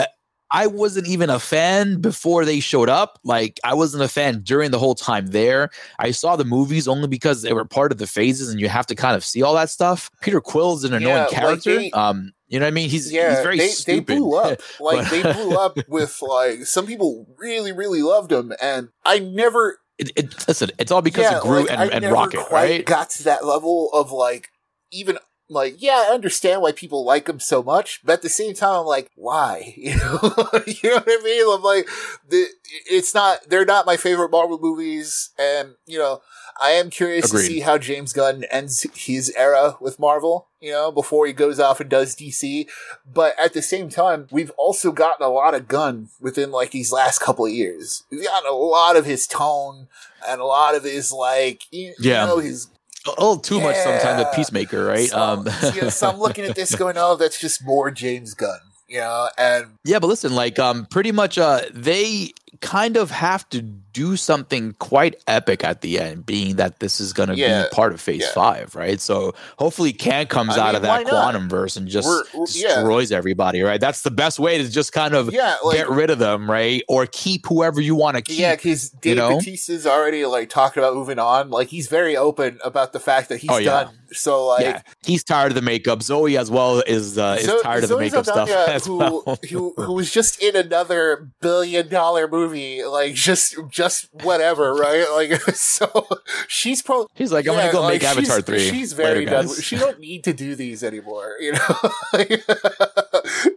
[0.51, 3.19] I wasn't even a fan before they showed up.
[3.25, 5.71] Like I wasn't a fan during the whole time there.
[5.99, 8.87] I saw the movies only because they were part of the phases, and you have
[8.87, 10.11] to kind of see all that stuff.
[10.23, 11.77] Peter Quill's an annoying Yeah, like character.
[11.77, 12.89] they- um, you know what I mean?
[12.89, 13.31] He's yeah.
[13.35, 14.07] he's very they stupid.
[14.07, 14.61] they blew up.
[14.81, 19.81] Like they blew up with like some people really really loved him, and I never
[19.99, 22.87] It, it, listen, it's all because of Groot like, and, and Rocket, right?
[22.87, 24.49] Got to that level of like
[24.91, 28.55] even like yeah, I understand why people like him so much, but at the same
[28.55, 29.75] time, I'm like, why?
[29.77, 30.21] You know,
[30.67, 31.55] you know what I mean?
[31.55, 31.89] I'm like,
[32.29, 32.47] the,
[32.91, 36.21] it's not they're not my favorite Marvel movies, and you know,
[36.61, 37.41] I am curious Agreed.
[37.41, 40.47] to see how James Gunn ends his era with Marvel.
[40.61, 42.67] You know, before he goes off and does DC,
[43.07, 46.91] but at the same time, we've also gotten a lot of Gunn within like these
[46.93, 48.03] last couple of years.
[48.11, 49.87] We've gotten a lot of his tone
[50.29, 52.23] and a lot of his like, you, Yeah.
[52.23, 52.67] you know, his
[53.17, 54.23] a little too much sometimes.
[54.23, 55.09] a Peacemaker, right?
[55.09, 58.35] so, um, you know, so I'm looking at this going, oh, that's just more James
[58.35, 63.11] Gunn, you know, and Yeah, but listen, like um pretty much uh they kind of
[63.11, 67.35] have to do something quite epic at the end, being that this is going to
[67.37, 68.33] Yeah, be part of Phase yeah.
[68.33, 69.01] Five, right?
[69.01, 72.47] So hopefully, Kang comes I out mean, of that quantum verse and just We're- we're-
[72.55, 72.75] yeah.
[72.77, 73.81] destroys everybody, right?
[73.81, 76.83] That's the best way to just kind of Yeah, like get rid of them, right?
[76.89, 78.39] Or keep whoever you want to keep.
[78.39, 79.31] yeah, because Dave know?
[79.31, 81.51] Bautista's already like talking about moving on.
[81.51, 83.85] Like he's very open about the fact that he's Oh, yeah.
[83.85, 83.95] done.
[84.13, 86.03] So like yeah, he's tired of the makeup.
[86.03, 89.39] Zoe as well is uh, is Zo- tired of the makeup stuff as who, well.
[89.51, 95.07] who who was just in another billion dollar movie, like just just whatever, right?
[95.13, 96.07] Like so,
[96.47, 98.69] she's probably He's like, I'm gonna go make Avatar she's, three.
[98.71, 99.49] She's very Later, done.
[99.61, 101.91] She don't need to do these anymore, you know.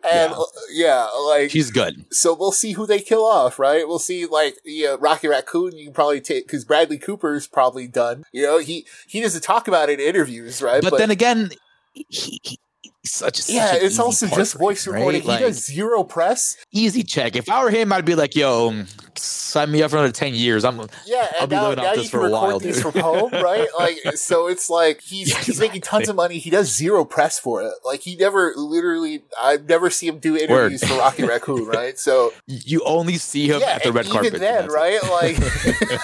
[0.04, 0.34] and Yeah.
[0.72, 1.08] yeah.
[1.28, 2.06] like She's good.
[2.12, 3.88] so we'll see who they kill off, right?
[3.88, 5.78] We'll see, like, yeah, Rocky Raccoon.
[5.78, 8.24] You can probably take because Bradley Cooper's probably done.
[8.32, 10.82] You know, he he doesn't talk about it in interviews, right?
[10.82, 11.52] But, then again,
[11.94, 12.60] he, he,
[13.04, 15.22] such a yeah, such it's also just voice him, recording.
[15.22, 15.28] right?
[15.28, 16.56] Like, he does zero press.
[16.72, 17.36] easy check.
[17.36, 18.84] If I were him, I'd be like, "Yo,
[19.16, 22.04] sign me up for another ten years." I'm Yeah, I'll be now, living off this
[22.06, 22.94] you for can a record while, these dude.
[22.94, 23.68] from home, right?
[23.78, 26.38] Like, so it's like he's Yeah, he's making tons of money.
[26.38, 27.74] He does zero press for it.
[27.84, 29.24] Like he never literally.
[29.42, 31.98] I've never see him do interviews for Rocky Raccoon, right?
[31.98, 34.40] So you only see him yeah, at the red even carpet.
[34.40, 35.02] then, right?
[35.10, 35.38] Like,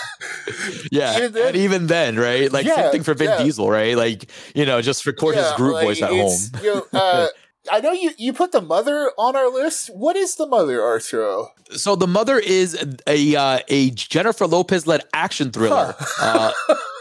[0.92, 2.52] Yeah, even then- and even then, right?
[2.52, 3.38] Like Yeah, same thing for Vin.
[3.38, 3.96] Diesel, right?
[3.96, 6.40] Like you know, just record his group like, voice at home.
[6.64, 7.28] You know, uh,
[7.70, 9.90] I know you, you put the mother on our list.
[9.94, 11.50] What is the mother, Arturo?
[11.72, 15.94] So the mother is a uh, a Jennifer Lopez led action thriller.
[16.22, 16.52] Uh,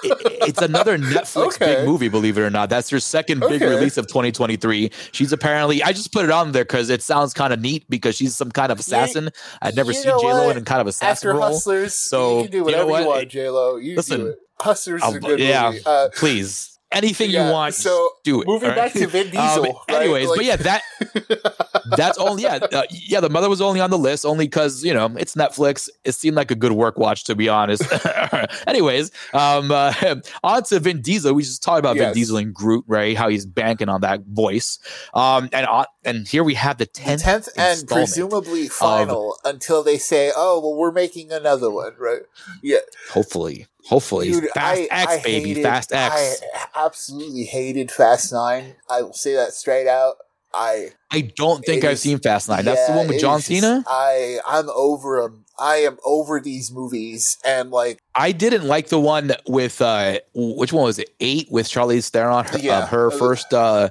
[0.02, 1.76] it- it's another Netflix Okay.
[1.76, 2.68] big movie, believe it or not.
[2.68, 3.66] That's her second big Okay.
[3.68, 4.90] release of 2023.
[5.12, 8.16] She's apparently I just put it on there because it sounds kind of neat because
[8.16, 9.30] she's some kind of assassin.
[9.62, 11.42] I'd never you seen J Lo in a kind of assassin After role.
[11.48, 13.06] Hustlers, So, you can do you know whatever you, what?
[13.06, 13.76] want, J Lo.
[13.76, 14.38] You Listen, do it.
[14.60, 15.70] Hustlers is a good yeah.
[15.70, 15.82] movie.
[15.86, 18.46] Uh, Please, anything Yeah, you want, so, do it.
[18.46, 20.00] moving all back to Vin Diesel, right?
[20.02, 20.82] Anyways, Like- but yeah, that
[21.96, 24.94] that's only yeah uh, yeah the mother was only on the list only because you
[24.94, 25.88] know it's Netflix.
[26.04, 27.82] It seemed like a good work watch to be honest.
[28.66, 29.92] anyways, um, uh,
[30.44, 31.34] on to Vin Diesel.
[31.34, 33.16] We just talked about Vin Diesel and Groot, right?
[33.16, 34.78] How he's banking on that voice.
[35.14, 37.22] Um, and on, and here we have the the tenth.
[37.22, 42.22] tenth and presumably final until they say, "Oh, well, we're making another one," right?
[42.62, 42.78] Yeah,
[43.10, 46.42] Hopefully, hopefully, Dude, Fast I- X I baby, hated- Fast X.
[46.74, 48.76] I absolutely hated Fast Nine.
[48.90, 50.16] I will say that straight out.
[50.54, 52.64] I I, don't think I've is- seen Fast Nine.
[52.64, 53.84] That's the one with John is Cena.
[53.86, 55.44] I I'm over them.
[55.58, 60.72] I am over these movies, and like, I didn't like the one with uh which
[60.72, 61.10] one was it?
[61.20, 62.78] Eight with Charlize Theron, her, Yeah.
[62.80, 63.88] uh, her first uh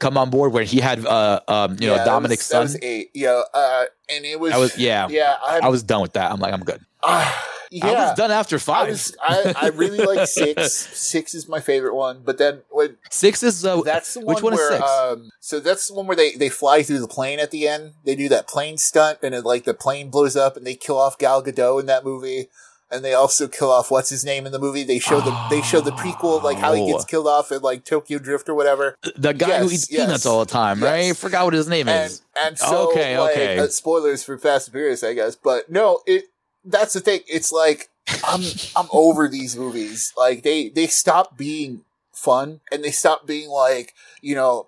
[0.00, 2.60] come on board where he had uh um you know yeah, Dominic's son.
[2.66, 3.10] That was eight.
[3.14, 4.52] Yeah, uh, and it was.
[4.52, 5.36] I was yeah, yeah.
[5.42, 6.30] I'm, I was done with that.
[6.30, 6.80] I'm like I'm good.
[7.02, 7.34] uh,
[7.70, 7.86] yeah.
[7.86, 8.88] I was done after I five.
[8.88, 9.16] was.
[9.22, 10.72] I, I really like six.
[10.72, 12.22] Six is my favorite one.
[12.24, 14.82] But then when Six is uh, that's the one which one is where six?
[14.90, 17.92] um so that's the one where they they fly through the plane at the end.
[18.04, 20.98] They do that plane stunt and it like the plane blows up and they kill
[20.98, 22.48] off Gal Gadot in that movie.
[22.90, 24.82] And they also kill off what's his name in the movie.
[24.82, 27.06] They show the they show the prequel like how he gets Oh.
[27.06, 28.96] killed off in like Tokyo Drift or whatever.
[29.14, 31.02] the guy who eats yes, peanuts all the time, right?
[31.02, 31.10] yes.
[31.10, 32.22] I forgot what his name And is.
[32.34, 33.58] and so Okay, like, okay.
[33.58, 35.36] uh, spoilers for Fast and Furious, I guess.
[35.36, 36.24] But no, it
[36.70, 37.20] that's the thing.
[37.26, 37.88] It's like
[38.26, 38.42] I'm
[38.76, 40.12] I'm over these movies.
[40.16, 44.66] Like they they stop being fun and they stop being like you know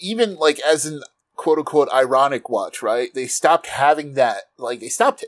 [0.00, 1.02] even like as an
[1.36, 2.82] quote unquote ironic watch.
[2.82, 3.12] Right?
[3.14, 4.44] They stopped having that.
[4.58, 5.24] Like they stopped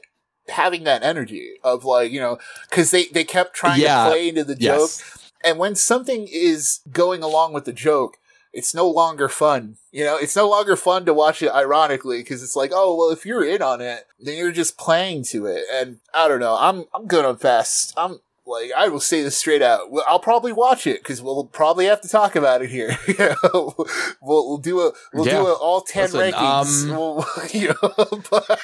[0.49, 4.05] having that energy of like you know because they they kept trying Yeah.
[4.05, 4.91] to play into the joke.
[4.91, 5.31] Yes.
[5.45, 8.17] And when something is going along with the joke,
[8.53, 9.77] it's no longer fun.
[9.91, 13.11] You know, it's no longer fun to watch it ironically because it's like, oh, well,
[13.11, 15.65] if you're in on it, then you're just playing to it.
[15.73, 16.57] And I don't know.
[16.59, 17.93] I'm, I'm good on fast.
[17.97, 19.89] I'm like, I will say this straight out.
[20.09, 22.97] I'll probably watch it because we'll probably have to talk about it here.
[23.53, 23.87] we'll,
[24.21, 25.39] we'll do a, we'll Yeah.
[25.39, 26.91] do a all 10 Listen, rankings.
[26.91, 28.61] um, We'll, you know, but-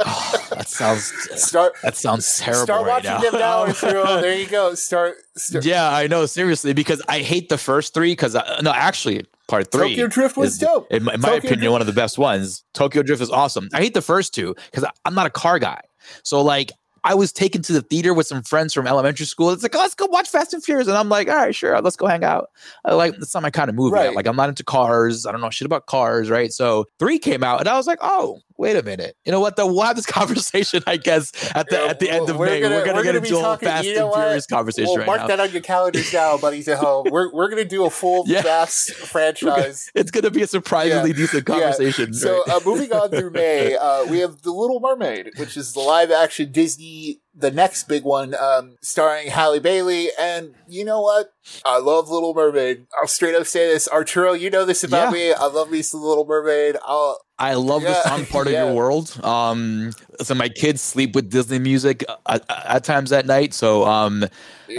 [0.00, 3.70] Oh, that sounds start, that sounds terrible start right watching now.
[3.70, 4.20] them now.
[4.20, 4.74] There you go.
[4.74, 5.64] Start, start.
[5.64, 9.90] yeah, I know seriously because I hate the first three because no, actually part three.
[9.90, 10.90] Tokyo Drift was is, dope.
[10.90, 12.64] In my, in my opinion, Drift- one of the best ones.
[12.74, 13.68] Tokyo Drift is awesome.
[13.74, 15.80] I hate the first two because I'm not a car guy.
[16.22, 16.72] So like
[17.06, 19.50] I was taken to the theater with some friends from elementary school.
[19.50, 20.88] It's like, oh, let's go watch Fast and Furious.
[20.88, 22.48] And I'm like, all right, sure, let's go hang out.
[22.84, 23.94] I like that's not my kind of movie.
[23.94, 24.14] Right.
[24.14, 25.24] Like I'm not into cars.
[25.24, 26.52] I don't know shit about cars, right?
[26.52, 29.16] So three came out and I was like, oh, wait a minute.
[29.24, 29.56] You know what?
[29.56, 32.46] Though we'll have this conversation, I guess, at the Yeah, at the end of we're
[32.46, 32.60] May.
[32.60, 34.22] gonna- we're gonna we're get gonna into a whole talking- Fast you know and?
[34.22, 35.26] Furious conversation Well, right mark now.
[35.28, 37.06] that on your calendars now, buddies at home.
[37.10, 38.42] We're we're gonna do a full Yeah.
[38.42, 39.90] fast franchise.
[39.94, 41.54] It's gonna be a surprisingly decent Yeah.
[41.54, 42.14] conversation.
[42.14, 42.56] So right?
[42.56, 46.10] uh, moving on through May, uh, we have The Little Mermaid, which is the live
[46.10, 50.08] action Disney the next big one, um, starring Halle Bailey.
[50.18, 51.32] And you know what?
[51.64, 52.86] I love Little Mermaid.
[52.98, 53.88] I'll straight up say this.
[53.88, 55.28] Arturo, you know this about yeah.
[55.28, 55.32] me.
[55.32, 56.76] I love me some Little Mermaid.
[56.84, 58.62] I'll, I love yeah, the song "Part yeah.
[58.62, 63.26] of Your World." Um, so my kids sleep with Disney music at, at times at
[63.26, 63.52] night.
[63.52, 64.24] So um,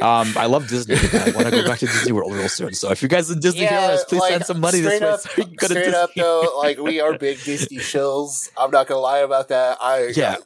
[0.01, 0.95] um, I love Disney.
[1.20, 2.74] I want to go back to Disney World real soon.
[2.74, 5.38] So if you guys are Disney yeah, heroes, please like, send some money this up,
[5.38, 5.45] way.
[5.60, 8.49] So straight up though, like we are big Disney shills.
[8.58, 9.78] I'm not gonna lie about that.
[9.80, 10.38] I yeah.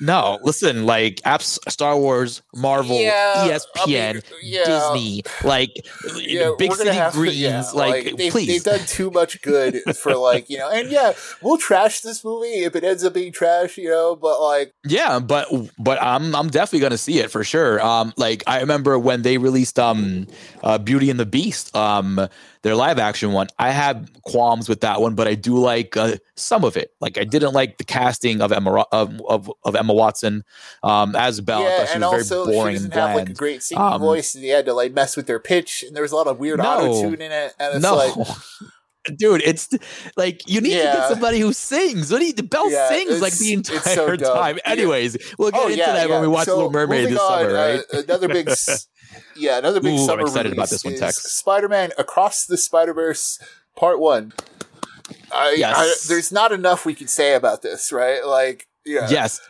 [0.00, 4.64] No, listen, like apps, Star Wars, Marvel, yeah, ESPN, I mean, yeah.
[4.64, 5.70] Disney, like
[6.16, 8.48] yeah, Big City Greens, to, yeah, like, like they've, please.
[8.48, 12.64] They've done too much good for like you know, and yeah, we'll trash this movie
[12.64, 15.48] if it ends up being trash, you know, but like yeah, but
[15.78, 17.84] but I'm I'm definitely gonna see it for sure.
[17.84, 20.26] Um, like I remember when they released um,
[20.62, 22.28] uh, Beauty and the Beast, um
[22.62, 23.48] their live action one.
[23.58, 26.92] I have qualms with that one, but I do like uh, some of it.
[27.00, 30.44] Like I didn't like the casting of Emma of of, of Emma Watson
[30.82, 31.62] um, as Belle.
[31.62, 34.44] Yeah, and also very boring she doesn't have like a great singing um, voice, and
[34.44, 36.58] they had to like mess with their pitch, and there was a lot of weird
[36.58, 37.96] no, auto tune in it, and it's no.
[37.96, 38.14] like.
[39.16, 39.68] Dude, it's
[40.16, 40.92] like you need yeah.
[40.92, 42.12] to get somebody who sings.
[42.12, 44.58] What do you, Belle yeah, sings like the entire so time.
[44.64, 47.40] Anyways, we'll get oh, into yeah, that when we watch so, Little Mermaid this on,
[47.40, 47.80] summer, right?
[47.92, 48.50] Uh, another big
[49.36, 50.96] yeah, another big Ooh, summer I'm excited about this one.
[50.96, 53.38] Tex Spider-Man Across the Spider-Verse
[53.74, 54.34] Part One.
[55.32, 55.76] I, yes.
[55.76, 58.24] I, there's not enough we can say about this, right?
[58.24, 59.08] Like, yeah.
[59.10, 59.40] Yes.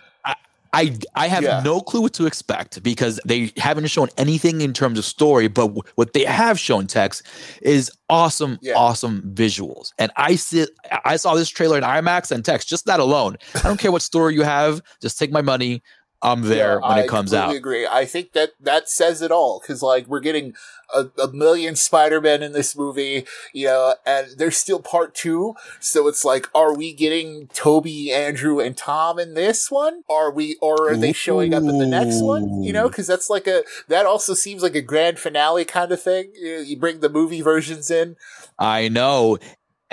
[0.73, 1.63] I I have yeah.
[1.65, 5.69] no clue what to expect because they haven't shown anything in terms of story, but
[5.69, 7.23] w- what they have shown Tex
[7.63, 8.75] is awesome, yeah.
[8.75, 9.93] awesome visuals.
[9.99, 10.67] And I see
[11.05, 13.37] I saw this trailer in IMAX and Tex just that alone.
[13.57, 15.83] I don't care what story you have, just take my money.
[16.23, 17.51] I'm there yeah, when it comes out.
[17.51, 17.87] I agree.
[17.87, 20.55] I think that that says it all because like we're getting
[20.95, 25.55] a, a million Spider-Man in this movie, you know, and there's still part two.
[25.79, 30.03] So it's like, are we getting Toby, Andrew, and Tom in this one?
[30.11, 32.63] Are we, or are they showing up in the next one?
[32.63, 36.03] You know, because that's like a that also seems like a grand finale kind of
[36.03, 36.33] thing.
[36.35, 38.17] You, know, you bring the movie versions in.
[38.59, 39.39] I know,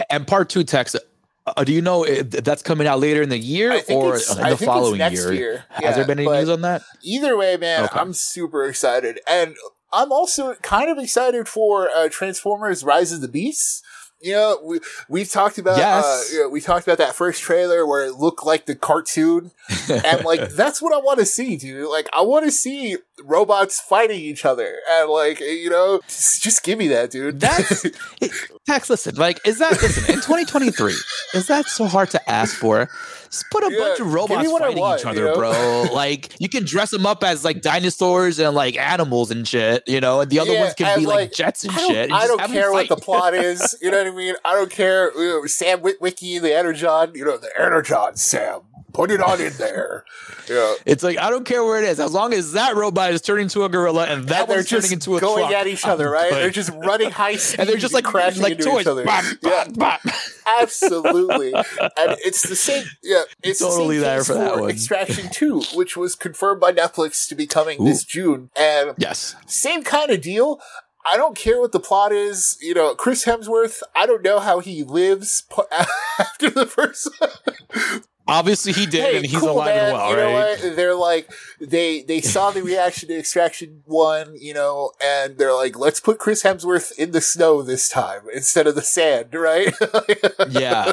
[0.10, 0.96] and part two Tex
[1.56, 5.00] uh, do you know that's coming out later in the year or in the following
[5.00, 5.34] year?
[5.34, 5.66] year?
[5.70, 6.82] Has yeah, there been any news on that?
[7.04, 8.00] Either way, man, okay.
[8.00, 9.56] I'm super excited, and
[9.94, 13.82] I'm also kind of excited for uh, Transformers: Rise of the Beasts
[14.22, 16.06] you know, we we've talked about uh, yes.
[16.06, 19.52] uh, you know, we talked about that first trailer where it looked like the cartoon,
[19.90, 21.90] and like that's what I want to see, dude.
[21.90, 26.64] Like I want to see robots fighting each other, and like you know, just, just
[26.64, 27.40] give me that, dude.
[27.40, 27.86] That's
[28.66, 28.90] Tex.
[28.90, 30.94] Listen, like is that listen in 2023?
[31.34, 32.90] is that so hard to ask for?
[33.30, 35.36] Just put a yeah, bunch of robots fighting want, each other, you know?
[35.36, 35.86] bro.
[35.94, 40.00] like you can dress them up as like dinosaurs and like animals and shit, you
[40.00, 42.06] know, and the other yeah, ones can be like, like, jets and I shit.
[42.06, 44.36] And I don't care what the plot is, you know what I mean?
[44.46, 45.12] I don't care.
[45.18, 48.62] You know, Sam Witwicky, the Energon, you know, the Energon, Sam.
[48.98, 50.04] Put it on in there.
[50.50, 50.74] Yeah.
[50.84, 53.44] It's like I don't care where it is, as long as that robot is turning
[53.44, 56.10] into a gorilla and that and one's turning into a going truck, at each other,
[56.10, 56.32] right?
[56.32, 58.82] They're just running high speed and they're just like crashing like into toys.
[58.82, 59.06] each other.
[59.06, 60.02] Bop, yeah, bop,
[60.60, 61.54] absolutely.
[61.54, 62.88] and it's the same.
[63.04, 64.72] Yeah, it's totally there for, for that one.
[64.72, 67.86] Extraction Two, which was confirmed by Netflix to be coming Ooh.
[67.86, 70.60] this June, and yes, same kind of deal.
[71.06, 72.58] I don't care what the plot is.
[72.62, 75.44] You know, Chris Hemsworth, I don't know how he lives
[76.20, 77.10] after the first
[78.28, 79.86] Obviously, he did, hey, and he's cool, alive man.
[79.86, 80.10] and well.
[80.10, 80.64] You know right?
[80.64, 80.76] what?
[80.76, 85.78] They're like they they saw the reaction to Extraction One, you know, and they're like,
[85.78, 89.74] let's put Chris Hemsworth in the snow this time instead of the sand, right?
[90.50, 90.92] yeah,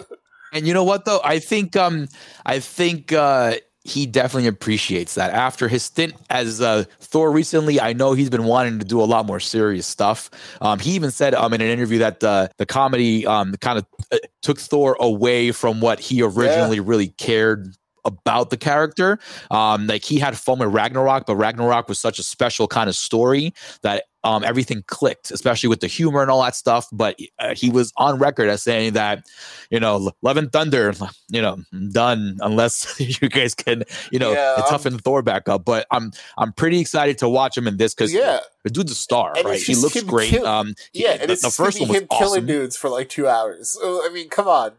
[0.53, 1.21] and you know what though?
[1.25, 2.09] I think um
[2.47, 5.31] I think uh he definitely appreciates that.
[5.31, 9.05] After his stint as uh, Thor recently, I know he's been wanting to do a
[9.05, 10.31] lot more serious stuff.
[10.63, 13.87] Um, he even said um, in an interview that uh, the comedy um, kind of
[14.11, 16.83] uh, took Thor away from what he originally yeah.
[16.85, 17.77] really cared
[18.07, 19.19] about the character.
[19.51, 22.97] Um, like he had fun with Ragnarok, but Ragnarok was such a special kind of
[22.97, 26.89] story that um, everything clicked, especially with the humor and all that stuff.
[26.91, 29.27] But uh, he was on record as saying that,
[29.71, 30.95] you know, Love and Thunder,
[31.29, 31.59] you know,
[31.93, 35.65] done unless you guys can, you know, yeah, toughen Thor back up.
[35.65, 38.41] But I'm I'm pretty excited to watch him in this because yeah.
[38.65, 39.61] The dude's a star, and right?
[39.61, 40.31] He looks great.
[40.31, 42.25] Kill- um, yeah, and the, it's the first one was him awesome.
[42.25, 43.69] killing dudes for like two hours.
[43.71, 44.73] So, I mean, come on,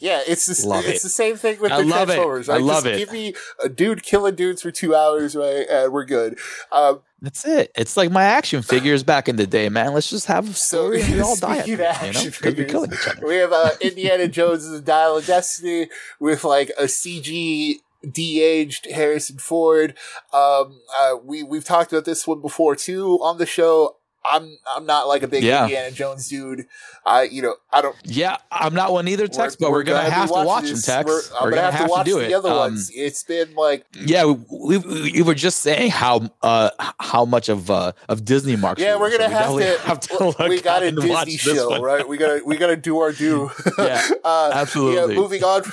[0.00, 1.02] yeah, it's the, it's it.
[1.02, 2.48] the same thing with I the Transformers.
[2.48, 2.56] Right?
[2.56, 2.98] I love Just it.
[2.98, 5.66] Give me a dude killing dudes for two hours, right?
[5.68, 6.38] And we're good.
[6.72, 7.72] Um, that's it.
[7.74, 9.92] It's like my action figures back in the day, man.
[9.92, 11.58] Let's just have a story so, and we all die.
[11.58, 12.24] At it, you know?
[12.24, 13.26] Because we're killing each other.
[13.26, 15.88] We have uh, Indiana Jones' The Dial of Destiny
[16.20, 17.80] with like a CG
[18.10, 19.94] de-aged Harrison Ford.
[20.32, 23.96] Um, uh, we we've talked about this one before too on the show.
[24.28, 25.62] I'm I'm not like a big Yeah.
[25.62, 26.66] Indiana Jones dude.
[27.04, 27.94] I you know I don't.
[28.02, 30.84] Yeah, I'm not one either, Tex, but we're, gonna, be have to watch them, this.
[30.84, 31.06] Tex.
[31.06, 32.32] We're, We're gonna, have, to watch do the it.
[32.32, 32.90] other Um, ones.
[32.92, 37.70] It's been like Yeah, we, we, we were just saying how uh how much of
[37.70, 38.82] uh of Disney marks.
[38.82, 40.24] yeah, we we're were, gonna so have, to.
[40.24, 42.08] look we got a Disney show, right?
[42.08, 43.52] We gotta we gotta do our due.
[43.78, 45.14] Yeah, uh, absolutely.
[45.14, 45.62] Yeah, moving on.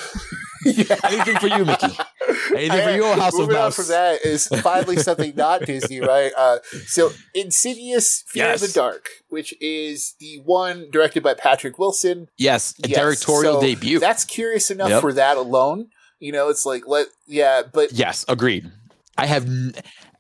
[0.66, 0.96] yeah.
[1.04, 1.88] Anything for you, Mickey?
[2.56, 3.76] Anything for you, House of Moving on Mouse?
[3.76, 6.32] from that is finally something not Disney, right?
[6.38, 8.62] Uh, so Insidious: Fear Yes.
[8.62, 12.28] of the Dark, which is the one directed by Patrick Wilson.
[12.38, 14.00] Yes, Yes, directorial so debut.
[14.00, 15.02] That's curious enough Yep.
[15.02, 15.88] for that alone.
[16.20, 18.70] You know, it's like let yeah, but Yes, agreed.
[19.18, 19.74] I have, n-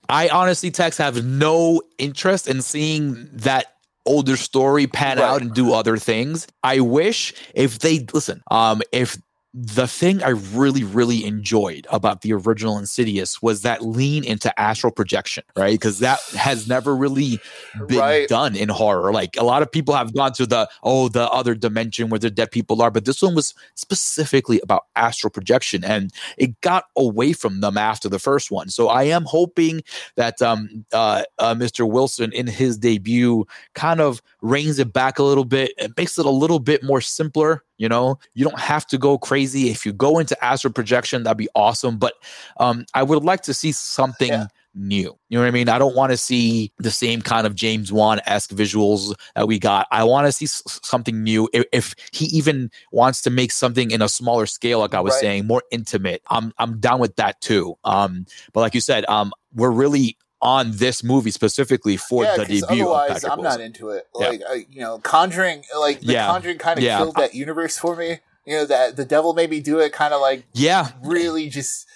[0.09, 3.67] I honestly, Tex, have no interest in seeing that
[4.05, 5.25] older story pan Right.
[5.25, 6.45] out and do other things.
[6.61, 9.17] I wish if they listen, um, if
[9.55, 14.91] the thing I really, really enjoyed about the original Insidious was that lean into astral
[14.91, 15.73] projection, right?
[15.73, 17.39] Because that has never really
[17.87, 18.27] been Right.
[18.27, 19.13] done in horror.
[19.13, 22.31] Like a lot of people have gone to the oh, the other dimension where the
[22.31, 27.31] dead people are, but this one was specifically about astral projection, and it got away
[27.33, 28.69] from them after the first one.
[28.69, 29.83] So I am hoping
[30.15, 31.87] that um, uh, uh, Mr.
[31.87, 33.45] Wilson in his debut
[33.75, 35.73] kind of reins it back a little bit.
[35.79, 37.63] and makes it a little bit more simpler.
[37.83, 39.69] You know, you don't have to go crazy.
[39.69, 41.97] If you go into astral projection, that'd be awesome.
[41.97, 42.13] But
[42.55, 44.47] um, I would like to see something Yeah.
[44.73, 45.19] new.
[45.27, 45.67] You know what I mean?
[45.67, 49.59] I don't want to see the same kind of James Wan esque visuals that we
[49.59, 49.85] got.
[49.91, 51.49] I want to see s- something new.
[51.51, 55.11] If, if he even wants to make something in a smaller scale, like I was
[55.15, 55.19] Right.
[55.21, 57.75] saying, more intimate, I'm I'm down with that too.
[57.83, 62.45] Um, but like you said, um, we're really on this movie specifically for yeah, the
[62.45, 62.65] debut.
[62.67, 64.07] otherwise I'm not into it.
[64.19, 64.27] Yeah.
[64.27, 66.27] Like you know, Conjuring, like the Yeah.
[66.27, 68.19] Conjuring kind of killed that universe for me.
[68.45, 69.93] You know that the devil made me do it.
[69.93, 71.87] Kind of like Yeah, really just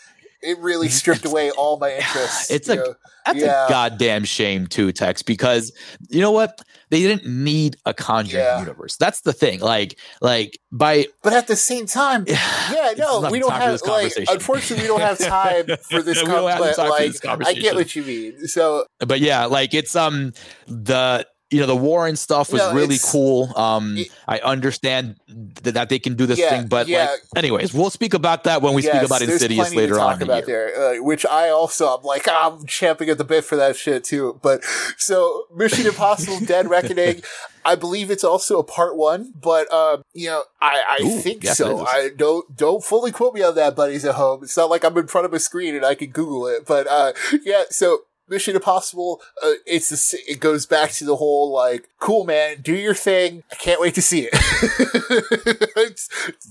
[0.41, 2.51] it really stripped away all my interest.
[2.51, 2.95] It's a- know?
[3.25, 3.65] That's Yeah.
[3.65, 5.73] a goddamn shame too, Tex, because
[6.09, 6.61] you know what?
[6.89, 8.59] They didn't need a conjuring Yeah.
[8.59, 8.95] universe.
[8.95, 9.59] That's the thing.
[9.59, 14.83] Like, like by but at the same time, yeah, no, we don't have like unfortunately
[14.83, 16.17] we don't have time for this.
[16.21, 18.47] Have but, like this I get what you mean.
[18.47, 20.31] So but yeah, like it's um
[20.67, 23.57] the you know the Warren stuff was No, really cool.
[23.57, 27.11] Um, it- I understand th- that they can do this Yeah, thing, but yeah.
[27.11, 30.19] like, anyways, we'll speak about that when we speak about Insidious later on.
[30.19, 33.55] the about there, uh, which I also I'm like I'm champing at the bit for
[33.55, 34.39] that shit too.
[34.43, 34.63] But
[34.97, 37.21] so Mission Impossible: Dead Reckoning.
[37.65, 41.43] I believe it's also a part one, but um, you know, I, I Ooh, think
[41.43, 41.85] yes, so.
[41.85, 44.43] I don't don't fully quote me on that, buddies at home.
[44.43, 46.87] It's not like I'm in front of a screen and I can Google it, but
[46.87, 47.11] uh,
[47.43, 47.63] yeah.
[47.69, 52.57] So Mission Impossible, uh, it's the, it goes back to the whole like, cool man,
[52.61, 53.43] do your thing.
[53.51, 54.33] I can't wait to see it.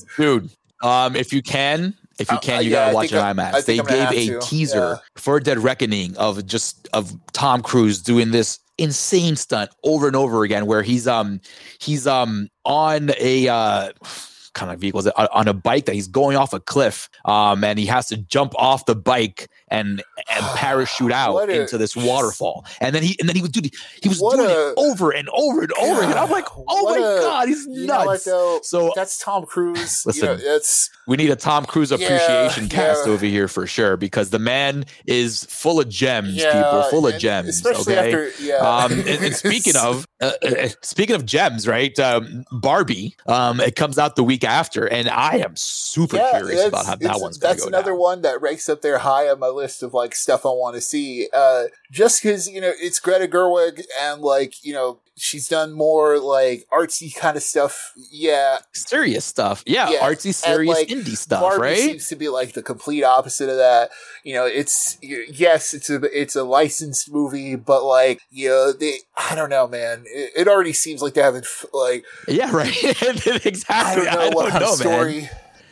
[0.16, 0.51] Dude.
[0.83, 3.31] Um, if you can, if you Uh, can, uh, you yeah, gotta watch it I-
[3.31, 3.64] on I IMAX.
[3.64, 4.97] They gave a to, teaser yeah.
[5.16, 10.45] for Dead Reckoning of just of Tom Cruise doing this insane stunt over and over
[10.45, 11.41] again, where he's um
[11.79, 13.93] he's um on a uh
[14.55, 17.11] kind of vehicle is it on- on a bike that he's going off a cliff
[17.27, 21.77] um and he has to jump off the bike and and parachute out a- into
[21.79, 24.75] this waterfall and then he and then he was dude he was doing a- it
[24.77, 28.25] over and over and over again i'm like oh my a- god he's know what
[28.27, 30.05] nuts so That's Tom Cruise.
[30.07, 30.59] Listen, you know,
[31.07, 33.12] we need a Tom Cruise Yeah, appreciation cast yeah.
[33.12, 37.19] over here for sure because the man is full of gems, yeah, people, full of
[37.19, 37.64] gems.
[37.64, 37.97] Okay.
[37.97, 38.57] after yeah.
[38.57, 41.97] um, and, and speaking of uh, uh, speaking of gems, right?
[41.99, 46.64] Um, Barbie, um, it comes out the week after, and I am super Yeah, curious
[46.67, 47.77] about how that one's going That's to go.
[47.77, 48.01] another down.
[48.01, 50.81] one that ranks up there high on my list of like stuff I want to
[50.81, 51.29] see.
[51.33, 56.19] Uh, just because you know it's Greta Gerwig and like you know she's done more
[56.19, 57.93] like artsy kind of stuff.
[58.11, 61.79] Yeah, serious stuff, yeah, Yeah, artsy, serious like, indie stuff, Barbie right?
[61.79, 63.91] seems to be like the complete opposite of that.
[64.23, 68.99] You know, it's yes, it's a it's a licensed movie, but like you know, they
[69.17, 70.05] I don't know, man.
[70.07, 72.77] It, it already seems like they haven't like yeah, right.
[73.47, 74.09] exactly.
[74.09, 75.31] I don't know what kind of man.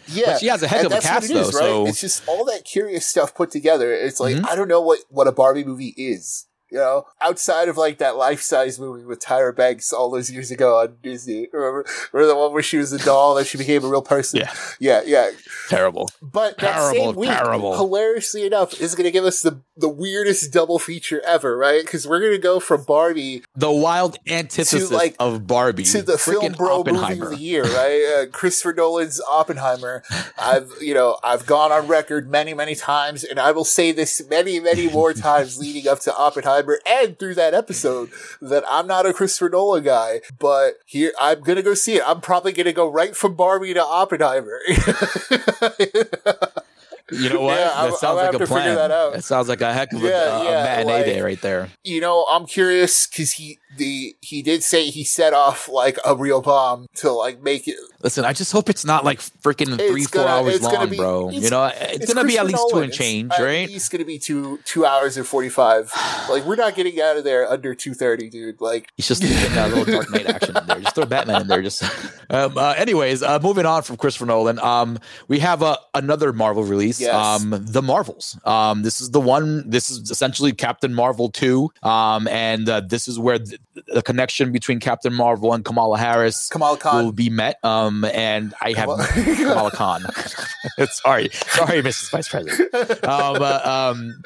[0.09, 1.59] Yeah, But she has a heck and of a cast, it is, though.
[1.59, 1.64] right?
[1.66, 3.92] So It's just all that curious stuff put together.
[3.92, 4.46] It's like Mhm.
[4.48, 6.46] I don't know what what a Barbie movie is.
[6.70, 10.50] You know, outside of like that life size movie with Tyra Banks all those years
[10.50, 11.46] ago on Disney.
[11.52, 14.40] Remember, remember the one where she was a doll and she became a real person?
[14.40, 14.52] Yeah.
[14.80, 15.30] yeah, yeah.
[15.68, 16.11] terrible.
[16.20, 17.76] But that Terrible, same week, terrible.
[17.76, 21.84] hilariously enough, is going to give us the the weirdest double feature ever, right?
[21.84, 26.18] Because we're going to go from Barbie The wild antithesis like, of Barbie to the
[26.18, 28.22] film bro movie of the year, right?
[28.22, 30.02] Uh, Christopher Nolan's Oppenheimer.
[30.38, 34.22] I've you know I've gone on record many many times, and I will say this
[34.28, 38.10] many many more times leading up to Oppenheimer and through that episode
[38.40, 42.02] that I'm not a Christopher Nolan guy, but here I'm gonna go see it.
[42.06, 44.60] I'm probably gonna go right from Barbie to Oppenheimer.
[47.12, 47.59] You know what?
[47.59, 48.74] Yeah, that sounds I'm gonna like a plan.
[48.76, 51.68] that sounds like a heck of a, Yeah, a yeah, matinee like- day right there.
[51.82, 56.14] you know, I'm curious because he the he did say he set off like a
[56.16, 57.76] real bomb to like make it.
[58.02, 61.30] Listen, I just hope it's not like freaking three, four gonna- hours long, be- bro.
[61.30, 62.82] You know, it's, gonna be at least two Nolan.
[62.84, 63.68] and It's change, at right?
[63.68, 65.90] least gonna be two two hours and forty five.
[66.28, 68.60] like we're not getting out of there under two thirty, dude.
[68.60, 69.26] Like He's just a
[69.68, 70.80] little Dark Knight action in there.
[70.80, 71.62] Just throw Batman in there.
[71.62, 71.82] Just,
[72.30, 74.98] um, uh, anyways, uh, moving on from Christopher Nolan, um,
[75.28, 77.14] we have uh, another Marvel release, Yes.
[77.14, 78.38] um, The Marvels.
[78.44, 79.68] Um, this is the one.
[79.70, 83.58] This is essentially Captain Marvel two, um, and uh, this is where the,
[83.88, 87.04] the connection between Captain Marvel and Kamala Harris Kamala Khan.
[87.04, 87.58] will be met.
[87.64, 89.06] Um, and I have Kamala-
[89.36, 90.02] Kamala Khan.
[90.90, 92.10] sorry, sorry, Mrs.
[92.10, 92.74] Vice President.
[93.04, 94.22] Um, uh, um,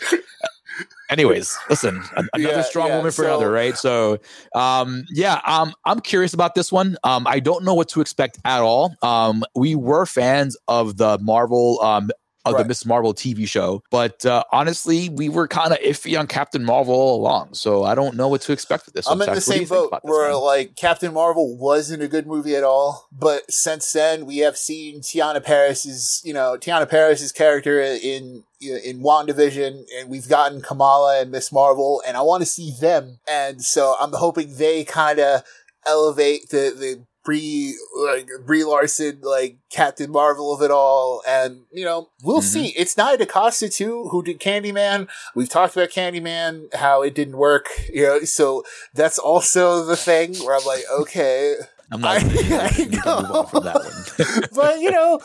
[1.10, 3.76] anyways, listen, an- another Yeah, strong yeah, woman for so- another, right?
[3.76, 4.18] So,
[4.54, 6.96] um, yeah, um, I'm curious about this one.
[7.04, 8.94] Um, I don't know what to expect at all.
[9.02, 12.10] Um, we were fans of the Marvel, um,
[12.44, 16.26] of the Miss Marvel TV show, but uh, honestly, we were kind of iffy on
[16.26, 17.54] Captain Marvel all along.
[17.54, 19.06] So I don't know what to expect with this.
[19.06, 20.42] I'm in the same boat where one?
[20.42, 25.00] like Captain Marvel wasn't a good movie at all, but since then we have seen
[25.00, 31.30] Teyonah Parris's, you know, Teyonah Parris's character in in WandaVision, and we've gotten Kamala and
[31.30, 35.42] Miss Marvel, and I want to see them, and so I'm hoping they kind of
[35.86, 37.74] elevate the the Brie
[38.06, 42.44] like Brie Larson like Captain Marvel of it all, and you know we'll Mhm.
[42.44, 42.66] see.
[42.68, 45.08] It's Nia DaCosta too, who did Candyman.
[45.34, 48.20] We've talked about Candyman, how it didn't work, you know.
[48.24, 48.64] So
[48.94, 51.56] that's also the thing where I'm like, okay,
[51.90, 52.16] I'm not.
[52.16, 52.86] I- I
[53.22, 54.42] move on from that one.
[54.54, 55.20] but you know,